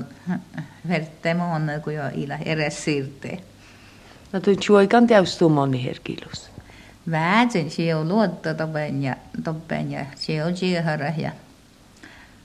verte 0.89 1.33
moonna 1.33 1.79
kun 1.79 1.93
jo 1.93 2.03
ila 2.13 2.37
eres 2.45 2.83
siirtee. 2.83 3.41
No 4.33 4.39
tuon 4.39 4.57
juoikan 4.69 5.07
täystuu 5.07 5.49
moni 5.49 5.83
herkilus. 5.83 6.51
Väätin 7.11 7.71
se 7.71 7.95
on 7.95 8.07
luotto 8.07 8.53
topen 8.53 9.03
ja 9.03 9.15
topen 9.43 9.91
ja 9.91 10.05
se 10.15 10.43
on 10.45 10.57
siehara 10.57 11.13
ja 11.17 11.31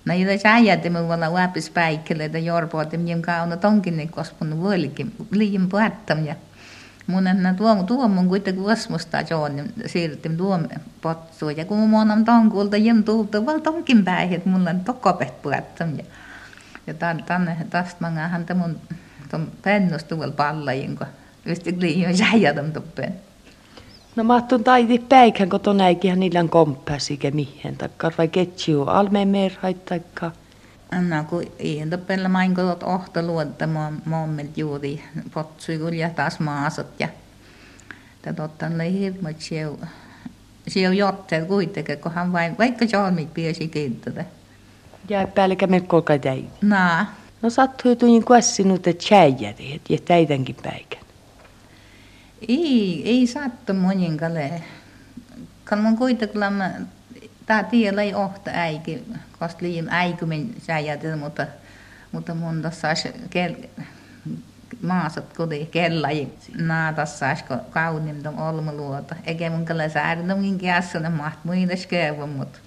No 0.04 0.14
ei 0.14 0.24
tässä 0.24 0.52
äijäti 0.52 0.90
mun 0.90 1.08
valla 1.08 1.30
uäpis 1.30 1.70
päikkele, 1.70 2.24
että 2.24 2.38
jorpooti 2.38 2.98
minun 2.98 3.22
kauna 3.22 3.56
tonkin 3.56 4.08
kospun 4.08 4.60
vuolikin 4.60 5.12
liian 5.30 5.68
puhattam 5.68 6.24
ja 6.26 6.34
mun 7.06 7.26
enää 7.26 7.54
tuo, 7.54 7.82
tuo 7.82 8.08
mun 8.08 8.28
kuitenkin 8.28 8.62
vuosmusta 8.62 9.18
joon, 9.30 9.56
niin 9.56 9.72
siirryttiin 9.86 10.36
tuo 10.36 10.58
potsuun. 11.02 11.56
Ja 11.56 11.64
kun 11.64 11.78
mun 11.78 12.10
on 12.10 12.24
tonkulta 12.24 12.76
jem 12.76 13.04
tulta, 13.04 13.46
val 13.46 13.58
tonkin 13.58 14.04
päihin, 14.04 14.36
että 14.36 14.48
mulla 14.48 14.70
on 14.70 14.80
tokopet 14.80 15.42
puhattam. 15.42 15.98
Ja, 15.98 16.04
ja 16.86 16.94
tänne 16.94 17.56
tästä 17.70 18.10
mä 18.10 18.28
häntä 18.28 18.54
mun 18.54 18.80
ton 19.30 19.48
pennus 19.62 20.04
tuolla 20.04 20.32
pallajin, 20.36 20.96
kun 20.96 21.06
ysti 21.46 21.76
liian 21.80 22.18
jäijätön 22.18 22.72
tuppeen. 22.72 23.14
No 24.16 24.24
mahtun 24.24 24.64
taiti 24.64 24.98
päikän, 24.98 25.48
kun 25.48 25.60
ton 25.60 25.80
äikihän 25.80 26.20
niillä 26.20 26.40
on 26.40 26.48
komppäsi, 26.48 27.18
mihin, 27.32 27.76
taikka 27.76 28.12
vai 28.18 28.28
ketsiu 28.28 28.82
almeen 28.82 29.28
merhait. 29.28 29.90
No 31.00 31.24
kun 31.24 31.44
ei 31.58 31.86
tuppella 31.90 32.28
main 32.28 32.54
kun 32.54 32.76
ohta 32.84 33.22
luotta 33.22 33.68
mommet 34.04 34.58
juuri 34.58 35.04
potsui 35.34 35.78
kyllä 35.78 36.10
taas 36.10 36.40
maasot 36.40 37.00
ja 37.00 37.08
totta 38.36 38.66
oli 38.66 38.92
hirmu 38.92 39.28
sieu 39.38 39.78
sieu 40.68 40.92
jotteet 40.92 41.48
kuitenkin, 41.48 41.98
kun 41.98 42.12
hän 42.12 42.32
vain, 42.32 42.58
vaikka 42.58 42.84
jalmit 42.92 43.34
piesi 43.34 43.68
kiintoda. 43.68 44.24
Ja 45.08 45.26
päällekä 45.26 45.66
me 45.66 45.80
kolka 45.80 46.18
täi. 46.18 46.44
Naa. 46.62 47.14
No 47.42 47.50
sattui 47.50 47.96
tuin 47.96 48.24
kuassinut, 48.24 48.86
että 48.86 49.06
tjäijäti, 49.08 49.80
että 49.90 50.06
täitänkin 50.06 50.56
päikän. 50.62 51.00
Ei, 52.48 53.02
ei 53.04 53.26
sattu 53.26 53.74
moninkalle. 53.74 54.62
Kan 55.64 55.78
man 55.78 55.96
kuitenkin 55.96 56.40
tämä 57.46 57.62
tiellä 57.64 58.02
ei 58.02 58.14
ohta 58.14 58.50
äiki, 58.54 59.04
koska 59.38 59.62
liian 59.62 59.88
äikymin 59.88 60.54
säijätä, 60.58 61.16
mutta, 61.16 61.46
mutta 62.12 62.34
mun 62.34 62.62
tässä 62.62 62.94
kel, 63.30 63.54
maasat 64.82 65.32
koti 65.36 65.66
kellaji 65.66 66.34
naatassa 66.58 67.26
kun 67.48 67.60
kaunim 67.70 68.22
tom 68.22 68.38
olmuluota. 68.38 69.14
Eikä 69.26 69.50
mun 69.50 69.64
kyllä 69.64 69.88
säädömmin 69.88 70.58
kässäne 70.58 71.08
maht 71.08 71.44
muides 71.44 71.86
käyvä, 71.86 72.26
mutta. 72.26 72.58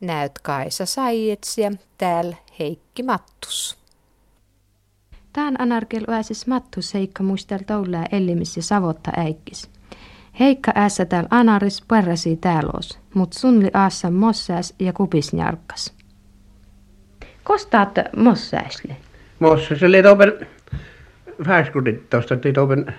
Näyt 0.00 0.38
Kaisa 0.42 0.86
Saietsia, 0.86 1.72
täällä 1.98 2.36
Heikki 2.58 3.02
Mattus. 3.02 3.78
Tään 5.32 5.60
anarkel 5.60 6.04
pääsis 6.06 6.46
Mattus 6.46 6.94
Heikka 6.94 7.22
muistel 7.22 7.58
toullaa 7.66 8.04
ellimis 8.12 8.56
ja 8.56 8.62
savotta 8.62 9.10
äikkis. 9.16 9.70
Heikka 10.40 10.72
äässä 10.74 11.04
täällä 11.04 11.28
anaris 11.30 11.84
pärräsi 11.88 12.36
täälos, 12.36 12.98
mut 13.14 13.32
sunli 13.32 13.70
aassa 13.74 14.10
mossääs 14.10 14.74
ja 14.78 14.92
kupis 14.92 15.32
njarkkas. 15.32 15.94
Kostaat 17.44 17.98
mossääsle? 18.16 18.96
Topen 20.02 20.46
färskudit 21.46 22.10
tuosta, 22.10 22.34
että 22.34 22.52
topen 22.52 22.94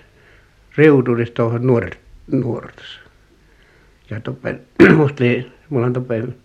reudurista 0.78 1.36
tuohon 1.36 1.68
nuoret, 1.68 2.00
nuortus. 2.32 3.00
Ja 4.10 4.20
topen, 4.20 4.62
musta 4.98 5.24
mulla 5.70 5.86
on 5.86 5.94
topen 5.94 6.36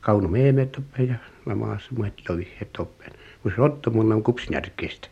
kaunu 0.00 0.28
meeme 0.28 0.66
toppen 0.66 1.08
ja 1.08 1.14
lamaassa 1.46 1.90
muet 1.96 2.14
lovi 2.28 2.52
toppen. 2.76 3.10
kun 3.42 3.52
se 3.56 3.62
otto 3.62 3.90
mun 3.90 4.12
on 4.12 4.22
kupsnärkistä. 4.22 5.08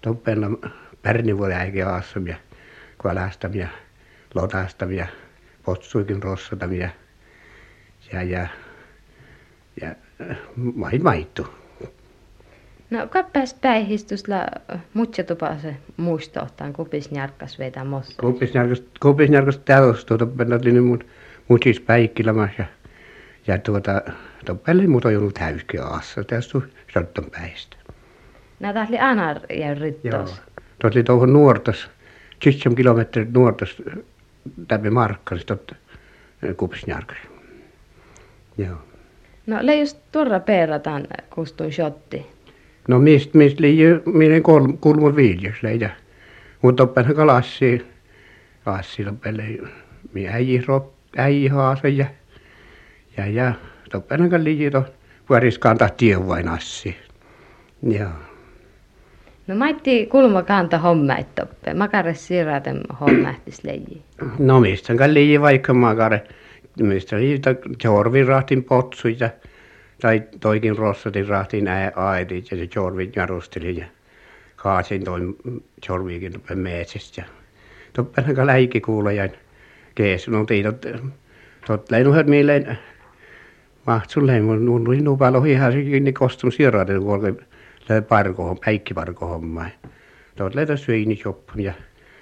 Toppenna 0.00 0.50
pärni 1.02 1.38
voi 1.38 1.52
äikin 1.52 1.86
aassamia, 1.86 2.36
kalastamia, 2.98 3.68
lotastamia, 4.34 5.06
potsuikin 5.64 6.22
rossotamia 6.22 6.90
ja, 8.12 8.22
ja, 8.22 8.48
ja 9.80 9.94
mai 10.74 10.98
maittu. 10.98 11.46
No 12.90 13.06
kappas 13.06 13.54
päihistusla 13.54 14.46
mutja 14.94 15.24
tupa 15.24 15.58
se 15.58 15.76
muistohtaan 15.96 16.72
kupis 16.72 17.10
njarkas 17.10 17.58
veitä 17.58 17.84
mossa. 17.84 18.14
Kupisnärkästä 18.20 18.86
kupisnärkästä 19.02 19.62
täys 19.64 20.04
tuota 20.04 20.26
pennatlinen 20.26 20.84
mut 20.84 21.06
mutis 21.48 21.80
päikkilämässä 21.80 22.54
ja, 22.58 22.64
ja 23.46 23.58
tuota 23.58 24.02
toppelle 24.44 24.86
mut 24.86 25.04
on 25.04 25.16
ollut 25.16 25.34
täyskin 25.34 25.82
aassa 25.82 26.24
tässä 26.24 26.60
sotton 26.94 27.30
päistä. 27.30 27.76
Nää 28.60 28.72
tahli 28.72 28.98
anar 28.98 29.40
ja 29.50 29.66
Joo. 29.66 29.74
rittos. 29.74 30.42
Tuot 30.80 30.94
oli 30.94 31.04
tuohon 31.04 31.32
nuortas, 31.32 31.90
7 32.42 32.74
kilometrit 32.74 33.32
nuortas 33.32 33.82
täpi 34.68 34.90
markkaris 34.90 35.44
tot 35.44 35.72
kupisnärkäs. 36.56 37.18
Joo. 38.58 38.76
No 39.46 39.58
le 39.60 39.76
just 39.76 39.98
tuorra 40.12 40.40
peerataan 40.40 41.06
kustun 41.34 41.72
shotti. 41.72 42.26
No 42.88 42.98
mistä 42.98 43.38
mistä 43.38 43.62
liian 43.62 44.02
minä 44.06 44.40
kolm, 44.40 44.78
kulmo 44.78 45.16
viljus 45.16 45.62
leija. 45.62 45.90
Mutta 46.62 46.82
oppenhan 46.82 47.16
kalassi. 47.16 47.86
Lassi 48.66 49.04
loppelle. 49.04 49.44
Minä 50.12 50.32
äiji 50.32 50.64
rop, 50.66 50.92
äiji 51.16 51.48
haasa 51.48 51.88
ja 51.88 52.06
ja 53.16 53.26
ja 53.26 53.52
toppenhan 53.90 54.30
kan 54.30 54.44
liian 54.44 54.72
to 54.72 54.84
vuoriskaan 55.28 55.78
tahti 55.78 56.26
vain 56.28 56.48
assi. 56.48 56.96
Joo. 57.82 58.29
No 59.46 59.54
maitti 59.54 60.06
kulma 60.06 60.42
kanta 60.42 60.78
hommaittoppe. 60.78 61.74
Makares 61.74 62.26
siirraten 62.26 62.80
hommaihtis 63.00 63.64
leiji. 63.64 64.02
No 64.38 64.60
mistä 64.60 64.94
kan 64.94 65.14
liian 65.14 65.42
vaikka 65.42 65.74
makare. 65.74 66.22
Mistä 66.80 67.16
liian 67.16 67.40
jorvin 67.84 68.26
rahtin 68.26 68.64
potsuja. 68.64 69.30
Tai 70.00 70.22
toikin 70.40 70.78
rossatin 70.78 71.28
rahtin 71.28 71.68
ää 71.68 71.92
aitit 71.94 72.50
ja 72.50 72.56
se 72.56 72.68
jorvin 72.76 73.12
jarusteli 73.16 73.76
ja 73.76 73.86
kaasin 74.56 75.04
toi 75.04 75.20
jorviikin 75.88 76.32
tuppen 76.32 76.58
metsästä. 76.58 77.20
ja 77.20 77.26
Toppenhan 77.92 78.34
kan 78.34 78.46
läikki 78.46 78.80
kuulejain 78.80 79.32
kees. 79.94 80.28
No 80.28 80.44
tiitot 80.44 80.86
tot 81.66 81.90
leinuhet 81.90 82.26
mieleen 82.26 82.78
mahtsun 83.86 84.26
leimun 84.26 84.84
nuin 84.84 85.04
nupalo 85.04 85.44
ihan 85.44 85.72
se 85.72 85.82
kiinni 85.82 86.12
kostun 86.12 86.52
sieraten 86.52 87.00
kuolke 87.90 87.94
löi 87.94 88.02
parko 88.02 88.56
päikki 88.64 88.94
parko 88.94 89.26
homma. 89.26 89.66
Tot 90.36 90.54
leitä 90.54 90.76
syini 90.76 91.20
joppun 91.24 91.60
ja 91.60 91.74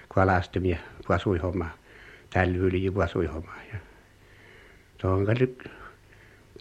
kalastamia 0.08 0.78
pasui 1.08 1.38
homma. 1.38 1.68
Tällä 2.30 2.58
yli. 2.58 2.84
Ja 2.84 3.78
tuohon 4.98 5.26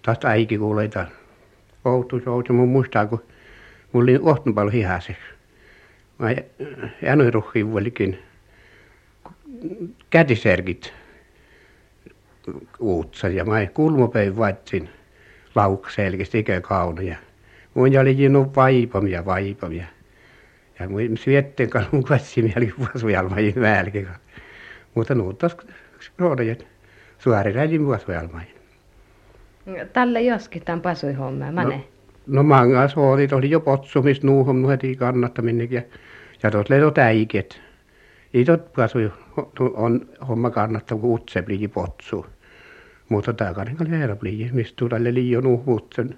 taas 0.04 0.18
äiki 0.26 0.58
kuuleita. 0.58 1.08
Outu 1.86 2.20
souti 2.20 2.54
mun 2.54 2.70
muistaa 2.70 3.06
kun 3.06 3.24
mulla 3.94 4.04
oli 4.04 4.20
ohtun 4.22 4.56
paljon 4.56 4.74
hihaseksi. 4.74 5.22
Mä 6.20 6.36
jänoin 7.02 7.34
ruhkiin 7.34 7.72
vuolikin 7.72 8.20
kätiserkit 10.10 10.94
uutsa 12.80 13.28
ja 13.28 13.46
mä 13.46 13.66
kulmopein 13.66 14.38
vaatsin 14.38 14.90
laukselkistä 15.56 16.38
ikö 16.38 16.62
kaunoja. 17.78 18.00
Mun 18.00 18.02
oli 18.02 18.18
jinut 18.18 18.56
vaipamia 18.56 19.26
vaipamia. 19.26 19.86
Ja 20.80 20.90
mun 20.90 21.18
syötteen 21.18 21.70
kanssa 21.70 21.90
mun 21.92 22.04
katsimia 22.04 22.54
oli 22.58 22.74
vuosujalmajin 22.80 23.62
väälkin. 23.62 24.08
Mutta 24.96 25.16
nuuttas 25.16 25.58
roodajet 26.18 26.68
suoriräjin 27.20 27.86
vuosujalmajin. 27.86 28.58
Tälle 29.94 30.22
joskin 30.22 30.62
tämän 30.66 30.82
pasui 30.82 31.14
homma. 31.14 31.52
Mane. 31.52 31.84
No 32.28 32.44
mangas 32.44 32.98
oli, 32.98 33.28
oli 33.32 33.50
jo 33.50 33.60
potsumis 33.60 34.24
nuuhon 34.24 34.62
nu 34.62 34.68
heti 34.68 34.96
kannattaminen 34.96 35.72
ja 35.72 35.82
ja 36.44 36.52
tuot 36.52 36.70
leito 36.70 36.92
täiket. 36.92 37.62
Itot 38.34 38.74
pasui 38.74 39.12
on 39.60 40.10
homma 40.28 40.50
kannattaa 40.50 40.98
kun 40.98 41.14
utse 41.14 41.44
potsu. 41.74 42.26
Mutta 43.10 43.34
tää 43.34 43.54
karinka 43.54 43.86
leera 43.90 44.16
plii, 44.16 44.50
mistä 44.54 44.76
tulee 44.76 45.14
liio 45.14 45.42
nuhvutsen. 45.42 46.18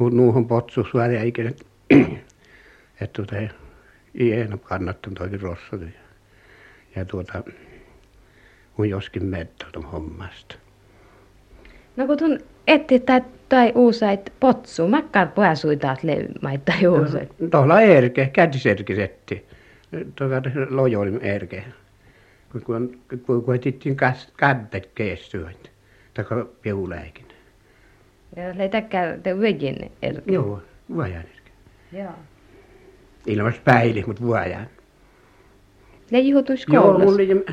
Nu, 0.00 0.08
nuuhon 0.08 0.46
potsu 0.46 0.84
suori 0.90 1.18
äiken, 1.18 1.46
että 3.00 3.12
tuota 3.12 3.36
ei 4.14 4.32
enää 4.32 4.58
kannattanut 4.62 5.18
toikin 5.18 5.40
rossat. 5.40 5.80
Ja, 5.80 5.86
ja 6.96 7.04
tuota, 7.04 7.42
mun 8.76 8.88
joskin 8.88 9.24
mettä 9.24 9.66
hommasta. 9.92 10.54
No 11.96 12.06
kun 12.06 12.18
tun 12.18 12.38
etti 12.66 13.00
tai, 13.00 13.22
tai 13.48 13.72
uusait 13.74 14.32
potsu, 14.40 14.88
makkar 14.88 15.28
pääsui 15.28 15.76
taas 15.76 16.02
levmaita 16.02 16.72
tai 16.72 16.86
uusait. 16.86 17.32
Tuolla 17.50 17.80
erke, 17.80 18.30
kätiserkisetti. 18.32 19.44
Tuolla 20.14 20.42
lojolin 20.70 21.20
erke. 21.20 21.64
Kun 22.52 22.62
kun 22.62 23.00
kun 23.26 23.44
kun 23.44 23.54
etittiin 23.54 23.96
kädet 24.36 24.90
keestyöt. 24.94 25.70
Tai 26.14 26.24
piuläikin. 26.62 27.27
Ja 28.38 28.58
leitäkää 28.58 29.18
te 29.22 29.40
vejin 29.40 29.92
erki. 30.02 30.32
Joo, 30.32 30.62
vuojan 30.94 31.16
erke. 31.22 31.50
Joo. 31.92 32.12
Ilmas 33.26 33.54
päili, 33.64 34.04
mutta 34.06 34.22
vuojan. 34.22 34.66
Ne 36.10 36.18
juhutus 36.18 36.66
Joo, 36.68 36.84
mulla 36.84 36.98
koulussa. 36.98 37.14
oli 37.14 37.44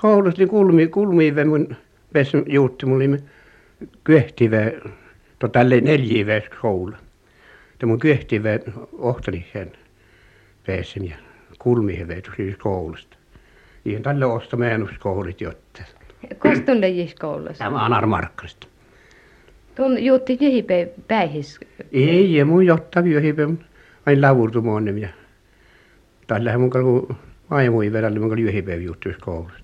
koulussa 0.00 0.38
niin 0.38 0.48
kulmi, 0.48 0.86
kulmiive 0.86 1.44
mun 1.44 1.76
pesi 2.12 2.36
juutti, 2.46 2.86
mulla 2.86 3.04
oli 3.04 3.18
kyhtive, 4.04 4.80
to 5.38 5.48
tälle 5.48 5.80
neljäve 5.80 6.42
koulu. 6.62 6.92
Te 7.78 7.86
mun 7.86 7.98
kyhtive 7.98 8.60
ohteli 8.92 9.44
sen 9.52 9.72
pesin 10.66 11.08
ja 11.10 11.16
kulmiive 11.58 12.20
tuli 12.20 12.56
koulusta. 12.62 13.16
Ihan 13.84 14.02
tälle 14.02 14.26
osta 14.26 14.56
meenuskoulit 14.56 15.40
jotta. 15.40 15.82
Kostun 16.38 16.80
lejis 16.80 17.14
koulussa. 17.14 17.64
Tämä 17.64 17.76
on 17.76 17.84
Anar 17.84 18.06
Tun 19.74 20.04
juutti 20.04 20.38
jihipe 20.40 20.92
päihis. 21.08 21.60
Ei, 21.92 22.34
ja 22.34 22.44
mun 22.44 22.66
jotta 22.66 23.04
vyöhipe, 23.04 23.48
aina 24.06 24.28
lavurtumoonnem 24.28 24.98
ja 24.98 25.08
tällä 26.26 26.58
mun 26.58 26.70
kalku 26.70 27.16
aimui 27.50 27.92
verälle 27.92 28.18
mun 28.18 28.28
kalku 28.28 28.42
vyöhipe 28.42 28.76
juttuis 28.76 29.16
koulusta. 29.16 29.58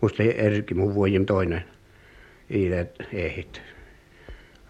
Musta 0.00 0.22
ei 0.22 0.46
erki 0.46 0.74
mun 0.74 0.94
vuojem 0.94 1.26
toinen. 1.26 1.64
Iilet 2.50 2.94
ehit. 3.12 3.62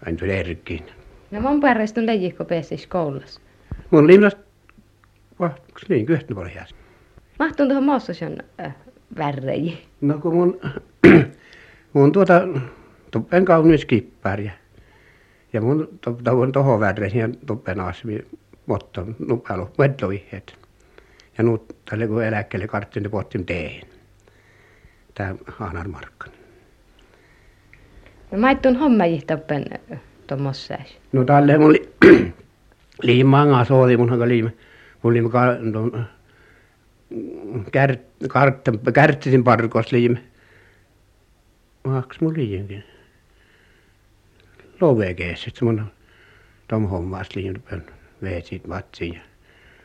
Aina 0.05 0.17
tuli 0.17 0.31
erkkiin. 0.31 0.83
No 1.31 1.41
mun 1.41 1.59
pärjestun 1.59 2.05
lejihko 2.05 2.45
pesis 2.45 2.87
koulussa. 2.87 3.41
Mun 3.91 4.07
limnas, 4.07 4.37
vahtiks 5.39 5.89
niin, 5.89 6.05
kyhtä 6.05 6.35
pohjas. 6.35 6.75
Mahtun 7.39 7.67
tuohon 7.67 7.83
moossosion 7.83 8.37
äh, 8.61 8.75
värreji. 9.17 9.77
No 10.01 10.17
kun 10.19 10.33
mun, 10.35 10.59
mun 11.93 12.11
tuota, 12.11 12.47
tuppen 13.11 13.45
kaunis 13.45 13.85
kippär 13.85 14.41
ja, 15.57 15.61
mun 15.61 15.87
to- 16.01 16.19
tuon 16.23 16.51
tohon 16.51 16.79
värresin 16.79 17.19
ja 17.19 17.29
tuppen 17.45 17.79
asmi, 17.79 18.19
mutta 18.65 19.05
nupailu, 19.27 19.69
vedloihet. 19.79 20.53
Ja 21.37 21.43
nyt 21.43 21.75
tälle 21.89 22.07
kun 22.07 22.23
eläkkeelle 22.23 22.67
karttin, 22.67 23.03
niin 23.03 23.11
pottin 23.11 23.45
teen. 23.45 23.87
Tää 25.13 25.35
Anar 25.59 25.87
Markkanen. 25.87 26.37
No 28.31 28.37
maittun 28.39 28.75
homma 28.75 29.05
jihtoppen 29.05 29.65
tuommoissäis. 30.27 30.97
No 31.11 31.23
tälle 31.25 31.57
mun 31.57 31.73
li, 31.73 31.89
liimaa 33.03 33.65
sooli 33.65 33.97
mun 33.97 34.09
haka 34.09 34.27
liima. 34.27 34.49
Mun 35.03 35.13
liima 35.13 35.29
ka, 35.29 35.41
no, 35.61 35.91
kärt, 37.71 38.01
kartta, 38.29 38.71
kärttisin 38.93 39.43
parkos 39.43 39.91
liima. 39.91 40.17
Maks 41.83 42.21
mun 42.21 42.33
liiankin. 42.33 42.83
Lovekees, 44.81 45.47
että 45.47 45.65
mun 45.65 45.91
tom 46.67 46.87
hommas 46.87 47.35
liima 47.35 47.59
veetsit 48.21 48.69
vatsiin 48.69 49.13
ja 49.13 49.21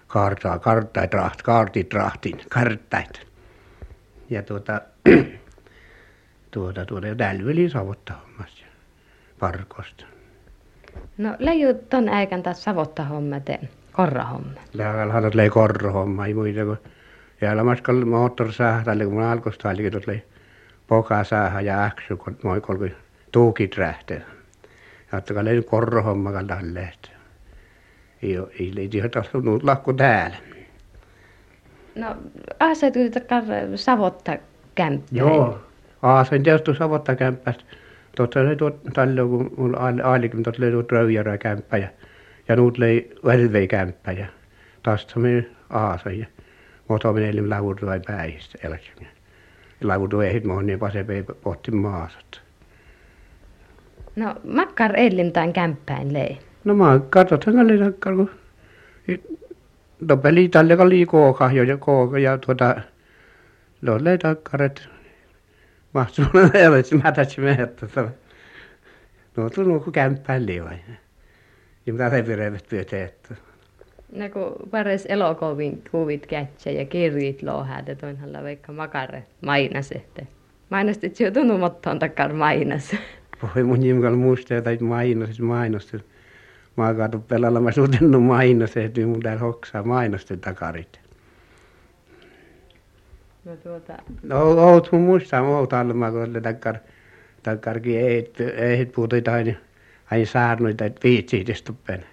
kartaa, 0.06 0.58
karttait 0.58 1.14
raht, 1.14 1.42
kaartit 1.42 1.94
rahtin, 1.94 2.40
karttait. 2.48 3.26
Ja 4.30 4.42
tuota, 4.42 4.80
tuota, 6.50 6.86
tuota, 6.86 7.06
ja 7.06 7.14
täällä 7.14 7.46
veli 7.46 7.70
savottaa 7.70 8.24
hommassa 8.26 8.66
parkosta. 9.38 10.04
No 11.18 11.36
leiju 11.38 11.74
ton 11.74 12.08
äikän 12.08 12.42
taas 12.42 12.64
savotta 12.64 13.04
homma 13.04 13.40
teen. 13.40 13.68
Korra 13.92 14.24
homma. 14.24 14.60
Lääkällä 14.72 15.30
lei 15.34 15.50
korro 15.50 15.92
homma, 15.92 16.26
ei 16.26 16.34
muita 16.34 16.64
kuin 16.64 16.78
jäällä 17.40 17.64
maskalla 17.64 18.06
moottorsäähä, 18.06 18.84
tälle 18.84 19.04
kun 19.04 19.22
alkoista 19.22 19.68
oli, 19.68 19.90
kun 19.90 20.00
lei 20.06 20.22
pokasäähä 20.86 21.60
ja 21.60 21.84
äksy, 21.84 22.16
kun 22.16 22.38
moi 22.42 22.60
kolki 22.60 22.92
tuukit 23.32 23.76
rähtee. 23.76 24.22
Ja 25.12 25.18
ottakaa 25.18 25.44
lei 25.44 25.62
korro 25.62 26.02
homma 26.02 26.30
tälle. 26.32 26.92
Ei 28.22 28.38
ole, 28.38 28.48
ei 28.60 28.74
liity 28.74 29.08
tarvinnut 29.08 29.62
lakku 29.62 29.92
täällä. 29.92 30.36
No, 31.94 32.16
asetu 32.60 32.98
takar 33.14 33.44
savotta 33.74 34.36
kämppää. 34.74 35.18
Joo, 35.18 35.58
aasen 36.02 36.42
tietysti 36.42 36.74
savotta 36.74 37.16
kämppästä. 37.16 37.64
Tuossa 38.16 38.40
oli 38.40 38.56
tuot 38.56 38.80
tällöin, 38.92 39.28
kun 39.28 39.54
mulla 39.56 39.78
aalikin 40.04 40.42
tuossa 40.42 40.62
oli 40.62 40.72
tuot 40.72 40.92
röijärä 40.92 41.38
kämppä 41.38 41.76
ja, 41.76 41.88
ja 42.48 42.56
nuut 42.56 42.78
löi 42.78 43.10
välvei 43.24 43.68
kämppä 43.68 44.12
ja 44.12 44.26
tästä 44.82 45.18
meni 45.18 45.48
aasen 45.70 46.18
ja 46.18 46.26
mutta 46.88 47.12
minä 47.12 47.28
olin 47.28 47.50
lavutu 47.50 47.86
vai 47.86 48.00
päistä 48.06 48.58
eläkin. 48.62 49.08
Lavutu 49.82 50.20
ei 50.20 50.32
hit 50.32 50.44
moni 50.44 50.76
pase 50.76 51.04
pei 51.04 51.22
pohti 51.22 51.70
maasat. 51.70 52.41
No, 54.16 54.34
makkar 54.44 55.00
ellim 55.00 55.32
tämän 55.32 55.52
kämppäin 55.52 56.12
lei. 56.12 56.38
No 56.64 56.74
mä 56.74 57.00
katsotaan 57.10 57.56
kalli 57.56 57.78
takkar, 57.78 58.16
kun 58.16 58.30
Topeli 60.08 60.48
tälle 60.48 60.76
kalli 60.76 61.06
kooka 61.06 61.52
jo 61.52 61.62
ja 61.62 61.76
kooka 61.76 62.18
ja 62.18 62.38
tuota 62.38 62.76
Lolle 63.82 64.18
takkaret. 64.18 64.88
Mahtuu 65.92 66.24
ei 66.54 66.66
ole 66.66 66.82
mätäsi 67.02 67.40
mehettä. 67.40 67.86
No 69.36 69.50
tunnu 69.50 69.80
kun 69.80 69.92
kämppään 69.92 70.46
liivai. 70.46 70.76
Ja 71.86 71.92
mitä 71.92 72.10
se 72.10 72.26
virevät 72.26 72.64
työteettä. 72.68 73.34
No 74.12 74.28
kun 74.28 74.68
pares 74.70 75.06
elokuvin 75.08 75.84
kuvit 75.90 76.26
kätsä 76.26 76.70
ja 76.70 76.84
kirjit 76.84 77.42
lohäät, 77.42 77.88
että 77.88 78.06
onhan 78.06 78.44
vaikka 78.44 78.72
makare 78.72 79.24
mainas, 79.40 79.92
että 79.92 80.22
mainasti, 80.70 81.06
että 81.06 81.18
se 81.18 81.26
on 81.26 81.32
tunnu 81.32 81.58
mottoon 81.58 81.98
takkar 81.98 82.32
mainas. 82.32 82.96
Voi 83.42 83.62
mun 83.62 83.82
jimkal 83.82 84.16
muistaa, 84.16 84.58
että 84.58 84.84
mainos, 84.84 85.40
mainos. 85.40 85.96
Mä 86.76 86.94
kato 86.94 87.18
pelalla, 87.18 87.60
mä 87.60 87.72
suutennu 87.72 88.20
mainos, 88.20 88.76
että 88.76 89.00
mun 89.00 89.20
täällä 89.20 89.40
hoksaa 89.40 89.82
mainosten 89.82 90.40
takarit. 90.40 91.00
No 93.44 93.56
tuota... 93.56 93.92
No, 94.22 94.40
oot 94.40 94.92
mun 94.92 95.00
muistaa, 95.00 95.42
oot 95.42 95.72
alla 95.72 95.94
mä 95.94 96.10
kolle 96.10 96.40
takkar, 96.40 96.76
takkarkin 97.42 97.98
ei, 97.98 98.32
ei 98.56 98.86
puhuta 98.86 99.32
aina, 99.32 99.52
aina 100.10 100.26
saarnuita, 100.26 100.84
että 100.84 101.00
viitsi 101.04 101.44
istuppen. 101.48 102.04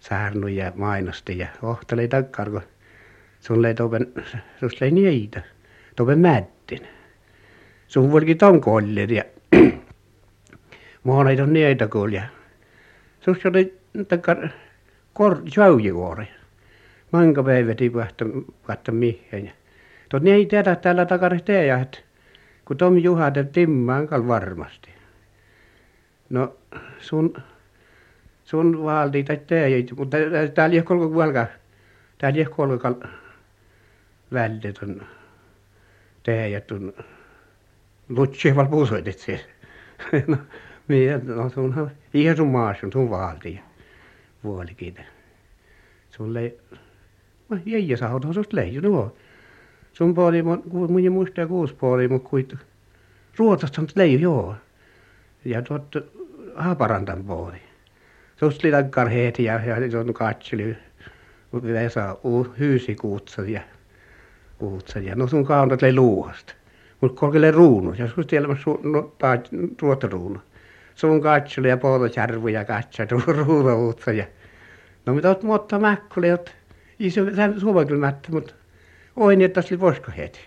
Saarnu 0.00 0.46
ja 0.46 0.72
mainosti 0.76 1.38
ja 1.38 1.46
ohteli 1.62 2.08
takkar, 2.08 2.50
kun 2.50 2.62
sun 3.40 3.62
lei 3.62 3.74
topen, 3.74 4.06
sus 4.60 4.80
lei 4.80 4.90
niitä, 4.90 5.42
topen 5.96 6.18
mättin. 6.18 6.88
Sun 7.88 8.12
volki 8.12 8.34
ton 8.34 8.60
kollir 8.60 9.12
ja 9.12 9.24
On 11.04 11.52
niitä 11.52 11.88
kulja. 11.88 12.22
Sus 13.20 13.46
oli 13.46 13.78
takkar 14.08 14.48
kor 15.12 15.42
jäujikuori. 15.56 16.28
Manka 17.12 17.42
päiväti 17.42 17.94
vahta 17.94 18.24
vahta 18.68 18.92
mihin. 18.92 19.44
Ja 19.46 19.52
Tot 20.08 20.26
ei 20.26 20.46
tiedä 20.46 20.76
täällä 20.76 21.06
takari 21.06 21.40
teijä, 21.40 21.86
kun 22.64 22.76
Tom 22.76 22.96
Juha 22.96 23.30
te 23.30 23.44
timmaan 23.44 24.08
kal 24.08 24.26
varmasti. 24.28 24.90
No 26.30 26.56
sun, 26.98 27.34
sun 28.44 28.84
valti 28.84 29.24
tai 29.24 29.40
teijä, 29.46 29.84
mutta 29.96 30.16
täällä 30.54 30.76
ei 30.76 30.82
kolko 30.82 31.08
kuolka, 31.08 31.46
täällä 32.18 32.38
ei 32.38 32.44
kolko 32.44 32.78
kal 32.78 32.94
väldet 34.32 34.78
on 34.82 35.02
teijä 36.22 36.60
tun 36.60 36.94
lutsi 38.08 38.56
val 38.56 38.66
puusoitit 38.66 39.18
siis. 39.18 39.40
no, 40.26 40.36
minä, 40.88 41.20
no 41.24 41.50
sun 41.50 41.90
ihan 42.14 42.36
sun 42.36 42.48
maassa 42.48 42.86
sun 42.92 43.10
valti 43.10 43.60
vuolikin. 44.44 44.94
Sulle 46.10 46.40
ei, 46.40 46.60
mä 47.48 47.58
jäi 47.66 47.96
sauta 47.96 48.32
susta 48.32 48.56
leiju 48.56 48.80
nuo 48.80 49.16
sun 49.92 50.14
puoli 50.14 50.42
mun 50.42 51.00
ei 51.02 51.10
muista 51.10 51.46
kuusi 51.46 51.74
puoli 51.74 52.08
mutta 52.08 52.28
kuit 52.28 52.54
Ruotsasta 53.36 53.80
on 53.80 53.88
leiju 53.94 54.18
joo. 54.18 54.54
Ja 55.44 55.62
tuot 55.62 55.96
Haaparantan 56.56 57.24
puoli. 57.24 57.56
Susta 58.36 58.60
oli 58.66 58.72
takkar 58.72 59.08
heti 59.08 59.44
ja 59.44 59.60
ja 59.64 59.90
se 59.90 59.98
on 59.98 60.14
katseli 60.14 60.76
Vesa 61.52 62.16
hyysi 62.58 62.94
kuutsa 62.94 63.42
ja 63.42 63.60
kuutsa 64.58 64.98
ja 64.98 65.14
no 65.14 65.26
sun 65.26 65.46
kaunat 65.46 65.82
lei 65.82 65.94
luuhasta. 65.94 66.52
Mut 67.00 67.14
kolkele 67.16 67.50
ruunu 67.50 67.92
ja 67.92 68.06
susta 68.06 68.30
tiedä 68.30 68.56
su 68.64 68.80
no 68.82 69.12
taas 69.18 69.40
sun 70.98 71.20
katseli 71.20 71.68
ja 71.68 71.76
Poutosjärvi 71.76 72.52
ja 72.52 72.64
katseli 72.64 73.22
ruuno 73.46 73.74
uutsa 73.76 74.12
ja 74.12 74.26
no 75.06 75.14
mitä 75.14 75.28
oot 75.28 75.42
mutta 75.42 75.78
mäkkuli 75.78 76.28
jot 76.28 76.54
iso 76.98 77.20
suomakylmättä 77.58 78.28
mutta 78.32 78.54
oi 79.16 79.36
niin 79.36 79.46
että 79.46 79.62
oli 79.70 79.80
voska 79.80 80.12
heti 80.12 80.40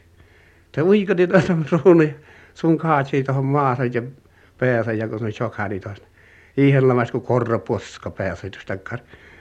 se 0.76 0.82
uikati 0.82 1.28
tuosta 1.28 1.58
ruunu 1.72 2.02
ja 2.02 2.14
sun 2.54 2.78
kaatsi 2.78 3.24
tuohon 3.24 3.46
maassa 3.46 3.86
ja 3.86 4.02
päässä 4.58 4.94
ja 4.94 5.08
kun 5.08 5.20
se 5.20 5.32
sokari 5.32 5.80
tuosta 5.80 6.08
ihan 6.58 6.88
lamas 6.88 7.12
kuin 7.12 7.24
korposka 7.24 8.12
päässä 8.12 8.50
tuosta 8.50 8.98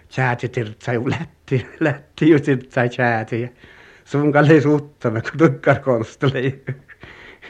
sääti 0.08 0.48
tirtsai 0.48 1.10
lätti 1.10 1.66
lätti 1.80 2.30
just 2.30 2.44
tirtsai 2.44 2.92
sääti 2.92 3.40
ja 3.40 3.48
sun 4.04 4.32
kalle 4.32 4.60
suuttame 4.60 5.20
kun 5.20 5.38
tukkar 5.38 5.78
konsteli 5.78 6.64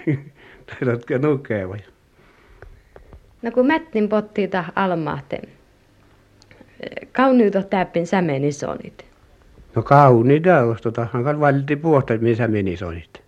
tiedätkö 0.66 1.18
nukee 1.18 1.68
vai 1.68 1.78
No 3.42 3.50
kun 3.50 3.66
mättin 3.66 4.08
pottiita 4.08 4.64
almahte, 4.76 5.40
kauniita 7.12 7.62
täppin 7.62 8.06
sämeni 8.06 8.52
sonit. 8.52 9.04
No 9.76 9.82
kauniita 9.82 10.62
ostotahan 10.62 11.24
kan 11.24 11.40
valti 11.40 11.76
puolta 11.76 12.18
missä 12.18 12.48
meni 12.48 12.76
sonit. 12.76 13.22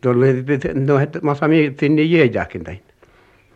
Tuolle 0.00 0.26
no 0.74 0.98
että 0.98 1.20
mä 1.22 1.34
sami 1.34 1.74
finni 1.78 2.10
jeejäkin 2.10 2.64
tain. 2.64 2.80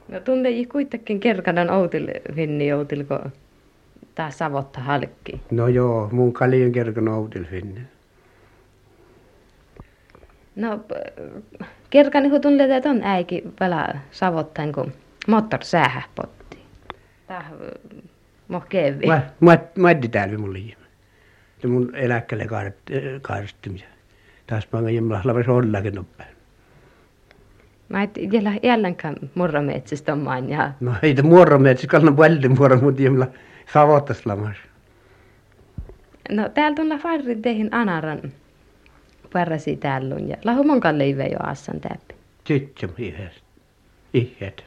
No 0.08 0.20
tunne 0.20 0.48
kuitenkin 0.72 1.20
kerkadan 1.20 1.70
outil 1.70 2.08
finni 2.34 2.68
joutil 2.68 3.04
kun 3.04 3.32
tää 4.14 4.30
savotta 4.30 4.80
halkki. 4.80 5.40
No 5.50 5.68
joo, 5.68 6.08
mun 6.12 6.32
kalien 6.32 6.72
kerkan 6.72 7.08
outil 7.08 7.44
finni. 7.44 7.80
No 10.56 10.84
kerkani 11.90 12.30
kun 12.30 12.40
tunne 12.40 12.76
että 12.76 12.90
on 12.90 13.02
äiki 13.02 13.44
pala 13.58 13.86
savottain 14.10 14.72
kun 14.72 14.92
moottor 15.28 15.64
säähä 15.64 16.02
potti. 16.14 16.58
Tää 17.26 17.50
moh 18.48 18.66
kevi. 18.68 19.06
Mä, 19.06 19.22
mä, 19.40 19.58
mä 19.78 19.94
täällä 20.10 20.38
mun 20.38 20.52
liian 20.52 20.80
se 21.60 21.68
mun 21.68 21.94
eläkkeelle 21.94 22.46
karsittimia. 23.22 23.86
Taas 24.46 24.68
mä 24.72 24.80
ngajin 24.80 25.08
laves 25.24 25.48
ollakin 25.48 25.94
nopein. 25.94 26.28
Mä 27.88 28.02
et 28.02 28.18
jällä 28.32 28.52
murrometsistä 29.34 30.12
on 30.12 30.48
ja... 30.48 30.72
No 30.80 30.94
ei 31.02 31.14
te 31.14 31.22
murrometsistä, 31.22 31.90
kallan 31.90 32.16
paljon 32.16 32.54
murro, 32.58 32.80
mutta 32.80 33.02
jemla 33.02 33.26
savottas 33.72 34.26
lamas. 34.26 34.56
No 36.30 36.48
täältä 36.48 36.82
on 36.82 36.98
farri 36.98 37.36
teihin 37.36 37.74
anaran 37.74 38.20
parasi 39.32 39.76
täällä 39.76 40.14
ja 40.14 40.36
lahu 40.44 40.64
monkan 40.64 40.98
leivä 40.98 41.24
jo 41.24 41.38
assan 41.42 41.80
täppi. 41.80 42.14
Sitten 42.44 42.90
ihes. 42.98 43.32
Ihet. 44.14 44.64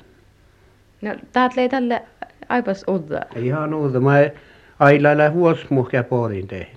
No 1.02 1.16
täältä 1.34 1.56
lei 1.56 1.70
tälle 1.70 2.02
aipas 2.50 2.84
uutta. 2.88 3.20
Ihan 3.36 3.74
uutta. 3.74 4.00
Mä 4.00 4.14
ailailla 4.80 5.30
huosmuhkia 5.30 6.04
puolin 6.04 6.48
tein. 6.48 6.68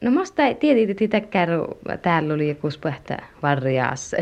No 0.00 0.10
musta 0.10 0.42
ei 0.42 0.54
tiedä, 0.54 0.92
että 1.00 1.20
käy 1.20 1.48
täällä 2.02 2.34
oli 2.34 2.48
joku 2.48 2.70
spähtä 2.70 3.18
varjaassa. 3.42 4.16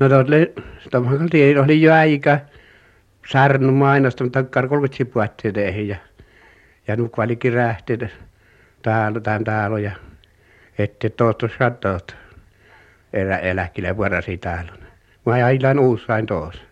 No 0.00 0.08
tuolle, 0.08 0.52
tuohon 0.90 1.30
tiedä, 1.30 1.62
oli 1.62 1.82
jo 1.82 1.94
aika 1.94 2.38
särnu 3.32 3.72
mainosta, 3.72 4.24
mutta 4.24 4.42
karkolkut 4.42 4.94
sipuatti 4.94 5.52
teihin 5.52 5.88
ja, 5.88 5.96
ja 6.88 6.96
nyt 6.96 7.12
valikin 7.16 7.52
rähti 7.52 7.98
täällä, 8.82 9.20
täällä 9.20 9.80
ja 9.80 9.92
ette 10.78 11.10
tohtu 11.10 11.48
satot 11.58 12.16
elä, 13.12 13.38
eläkille 13.38 13.96
vuorasi 13.96 14.38
täällä. 14.38 14.72
Mä 15.26 15.32
ailan 15.32 15.78
uussain 15.78 16.26
tuossa. 16.26 16.62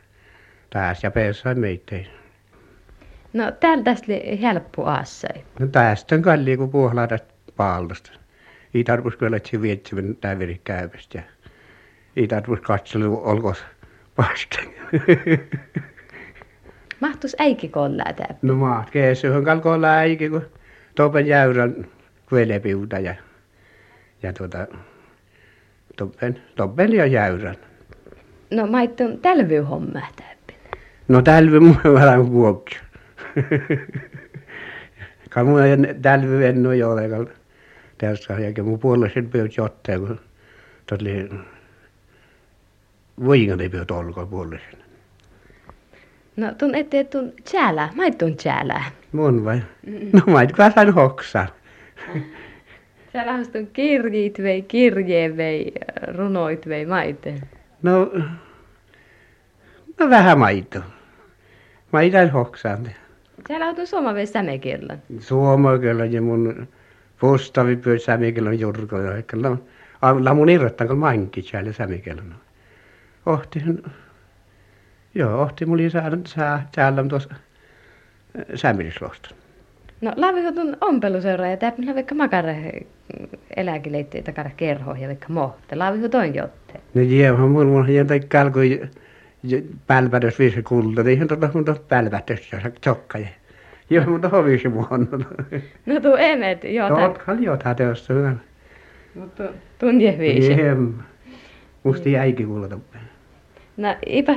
Tässä 0.70 1.06
ja 1.06 1.10
peessain 1.10 1.60
meittein. 1.60 2.06
No 3.32 3.52
täällä 3.60 3.84
tästä 3.84 4.12
helppo 4.40 4.84
assai. 4.84 5.44
No 5.58 5.66
tästä 5.66 6.14
on 6.14 6.22
kalli 6.22 6.56
kuin 6.56 6.70
puhlaata 6.70 7.18
paallosta. 7.56 8.12
Ei 8.74 8.84
tarvitsisi 8.84 9.18
kyllä 9.18 9.36
etsi 9.36 9.62
vietsivän 9.62 10.16
täveri 10.20 10.60
käypästä 10.64 11.18
ja 11.18 11.24
ei 12.16 12.26
tarvitsisi 12.26 12.62
katsella 12.62 13.06
olkos 13.06 13.64
vasta. 14.18 14.58
Mahtuisi 17.00 17.36
äiki 17.40 17.68
kollaa 17.68 18.12
täällä? 18.12 18.38
No 18.42 18.54
maht 18.54 18.90
keessyhän 18.90 19.44
kalkoilla 19.44 19.88
äiki, 19.88 20.28
kun 20.28 20.46
topen 20.94 21.26
jäyrän 21.26 21.86
kvelepiuta 22.28 22.98
ja, 22.98 23.14
ja 24.22 24.32
tuota, 24.32 24.66
topen, 25.96 26.42
topen 26.56 26.92
ja 26.92 27.06
jäyrän. 27.06 27.56
No 28.50 28.66
maittun 28.66 29.18
tälvy 29.18 29.58
homma 29.58 30.00
täällä. 30.16 30.30
No 31.08 31.22
tälvy 31.22 31.60
mun 31.60 31.76
vähän 31.94 32.32
vuokki. 32.32 32.78
Ka 35.30 35.44
mun 35.44 35.64
en 35.64 36.66
ole 36.84 37.26
tässä 37.98 38.34
ja 38.34 38.64
mun 38.64 38.78
puolesta 38.78 39.20
pyöt 39.30 39.56
jottaa 39.56 39.98
kun 39.98 40.20
tuli 40.86 41.30
vuigani 43.24 43.68
pyöt 43.68 43.90
olko 43.90 44.26
puolesta. 44.26 44.76
No 46.36 46.54
tun 46.58 46.74
ette 46.74 47.04
tun 47.04 47.32
tjälä, 47.50 47.88
mä 47.94 48.10
tun 48.18 48.36
tjälä. 48.36 48.82
Mun 49.12 49.44
vai? 49.44 49.62
No 50.12 50.32
mä 50.32 50.42
et 50.42 50.52
sain 50.74 50.94
hoksaa. 50.94 51.46
Sä 53.12 53.26
lahustun 53.26 53.66
kirjit 53.66 54.38
vei, 54.42 54.62
kirje 54.62 55.36
vei, 55.36 55.72
runoit 56.14 56.68
vei 56.68 56.86
maite. 56.86 57.34
No, 57.82 58.12
no 59.98 60.10
vähän 60.10 60.38
maito. 60.38 60.80
Mä 61.92 62.00
itse 62.00 62.26
hoksaan. 62.26 62.90
Sä 63.48 63.60
lahtun 63.60 63.86
suoma 63.86 64.14
vei 64.14 64.26
sämekirlan. 64.26 65.02
Suoma 65.18 65.78
kyllä 65.78 66.04
ja 66.04 66.22
mun 66.22 66.68
pustavi 67.20 67.76
pyö 67.76 67.98
sämikellon 67.98 68.60
jurkoja. 68.60 69.22
Kyllä 69.22 69.56
la 70.20 70.34
mun 70.34 70.48
irrottaa 70.48 70.86
kun 70.86 70.98
mankin 70.98 71.44
siellä 71.44 71.72
sämikellon. 71.72 72.34
Ohti, 73.26 73.62
joo, 75.14 75.42
ohti 75.42 75.66
mulla 75.66 75.90
saa, 75.90 76.10
saa 76.26 76.68
täällä 76.74 77.04
tuossa 77.08 77.34
sämilislohton. 78.54 79.38
No 80.00 80.12
laaviko 80.16 80.52
tun 80.52 80.76
ompeluseura 80.80 81.48
ja 81.48 81.56
täppä 81.56 81.82
vaikka 81.94 82.14
makare 82.14 82.72
eläkeleitte 83.56 84.22
takara 84.22 84.50
kerho 84.56 84.94
ja 84.94 85.08
vaikka 85.08 85.26
mohte. 85.28 85.76
Laaviko 85.76 86.08
toin 86.08 86.34
jotte. 86.34 86.80
No 86.94 87.02
jiehän 87.02 87.50
mulla 87.50 87.66
mulla 87.66 87.88
jätä 87.88 88.14
kalkoi 88.28 88.80
pälpädös 89.86 90.38
viisi 90.38 90.62
kulta, 90.62 91.02
niin 91.02 91.28
tuota 91.28 91.50
mun 91.54 91.64
tuossa 91.64 91.82
pälpädös 91.88 92.52
ja 92.52 92.58
tsokkaja. 92.80 93.28
Joo, 93.90 94.04
mutta 94.06 94.28
hovisi 94.28 94.68
muonna. 94.68 95.18
No 95.86 96.00
tuu 96.00 96.14
emet, 96.14 96.64
joo. 96.64 96.88
Totkal 96.88 97.38
joo, 97.38 97.56
tätössä 97.56 98.14
hyvän. 98.14 98.40
Mutta 99.14 99.44
tun 99.78 100.00
je 100.00 100.18
viisi. 100.18 100.52
Jem. 100.52 100.94
Musti 101.82 102.14
kuulla 102.46 102.68
toppeen. 102.68 103.04
No 103.76 103.96
ipä 104.06 104.34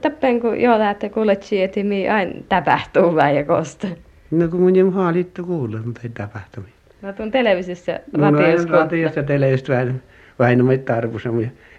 tappen 0.00 0.40
kun 0.40 0.60
joo 0.60 0.78
lähtee 0.78 1.10
kuuletsi, 1.10 1.62
että 1.62 1.82
mi 1.82 2.08
aina 2.08 2.32
tapahtuu 2.48 3.14
vai 3.14 3.44
kosta. 3.44 3.88
No 4.32 4.48
kun 4.48 4.92
haalittu 4.92 5.44
kuulla, 5.44 5.78
mutta 5.84 6.00
ei 6.04 6.08
tapahtunut. 6.08 6.70
No 7.02 7.12
tuon 7.12 7.30
televisiossa 7.30 7.92
radiossa. 8.18 8.68
No 8.68 8.78
radiossa 8.78 9.22
televisiossa 9.22 9.72
vähän, 9.72 10.02
vähän 10.38 10.64
me 10.64 10.78
tarvussa. 10.78 11.28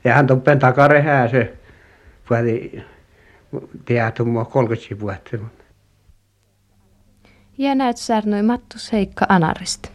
Ja 0.03 0.13
hän 0.13 0.27
toppen 0.27 0.59
takarehää 0.59 1.27
se. 1.27 1.53
Puhati 2.27 2.83
tiedä 3.85 4.11
mua 4.25 4.45
30 4.45 4.99
vuotta. 4.99 5.37
Ja 7.57 7.75
näet 7.75 7.97
särnoi 7.97 8.43
Mattus 8.43 8.93
Heikka 8.93 9.25
Anarista. 9.29 9.89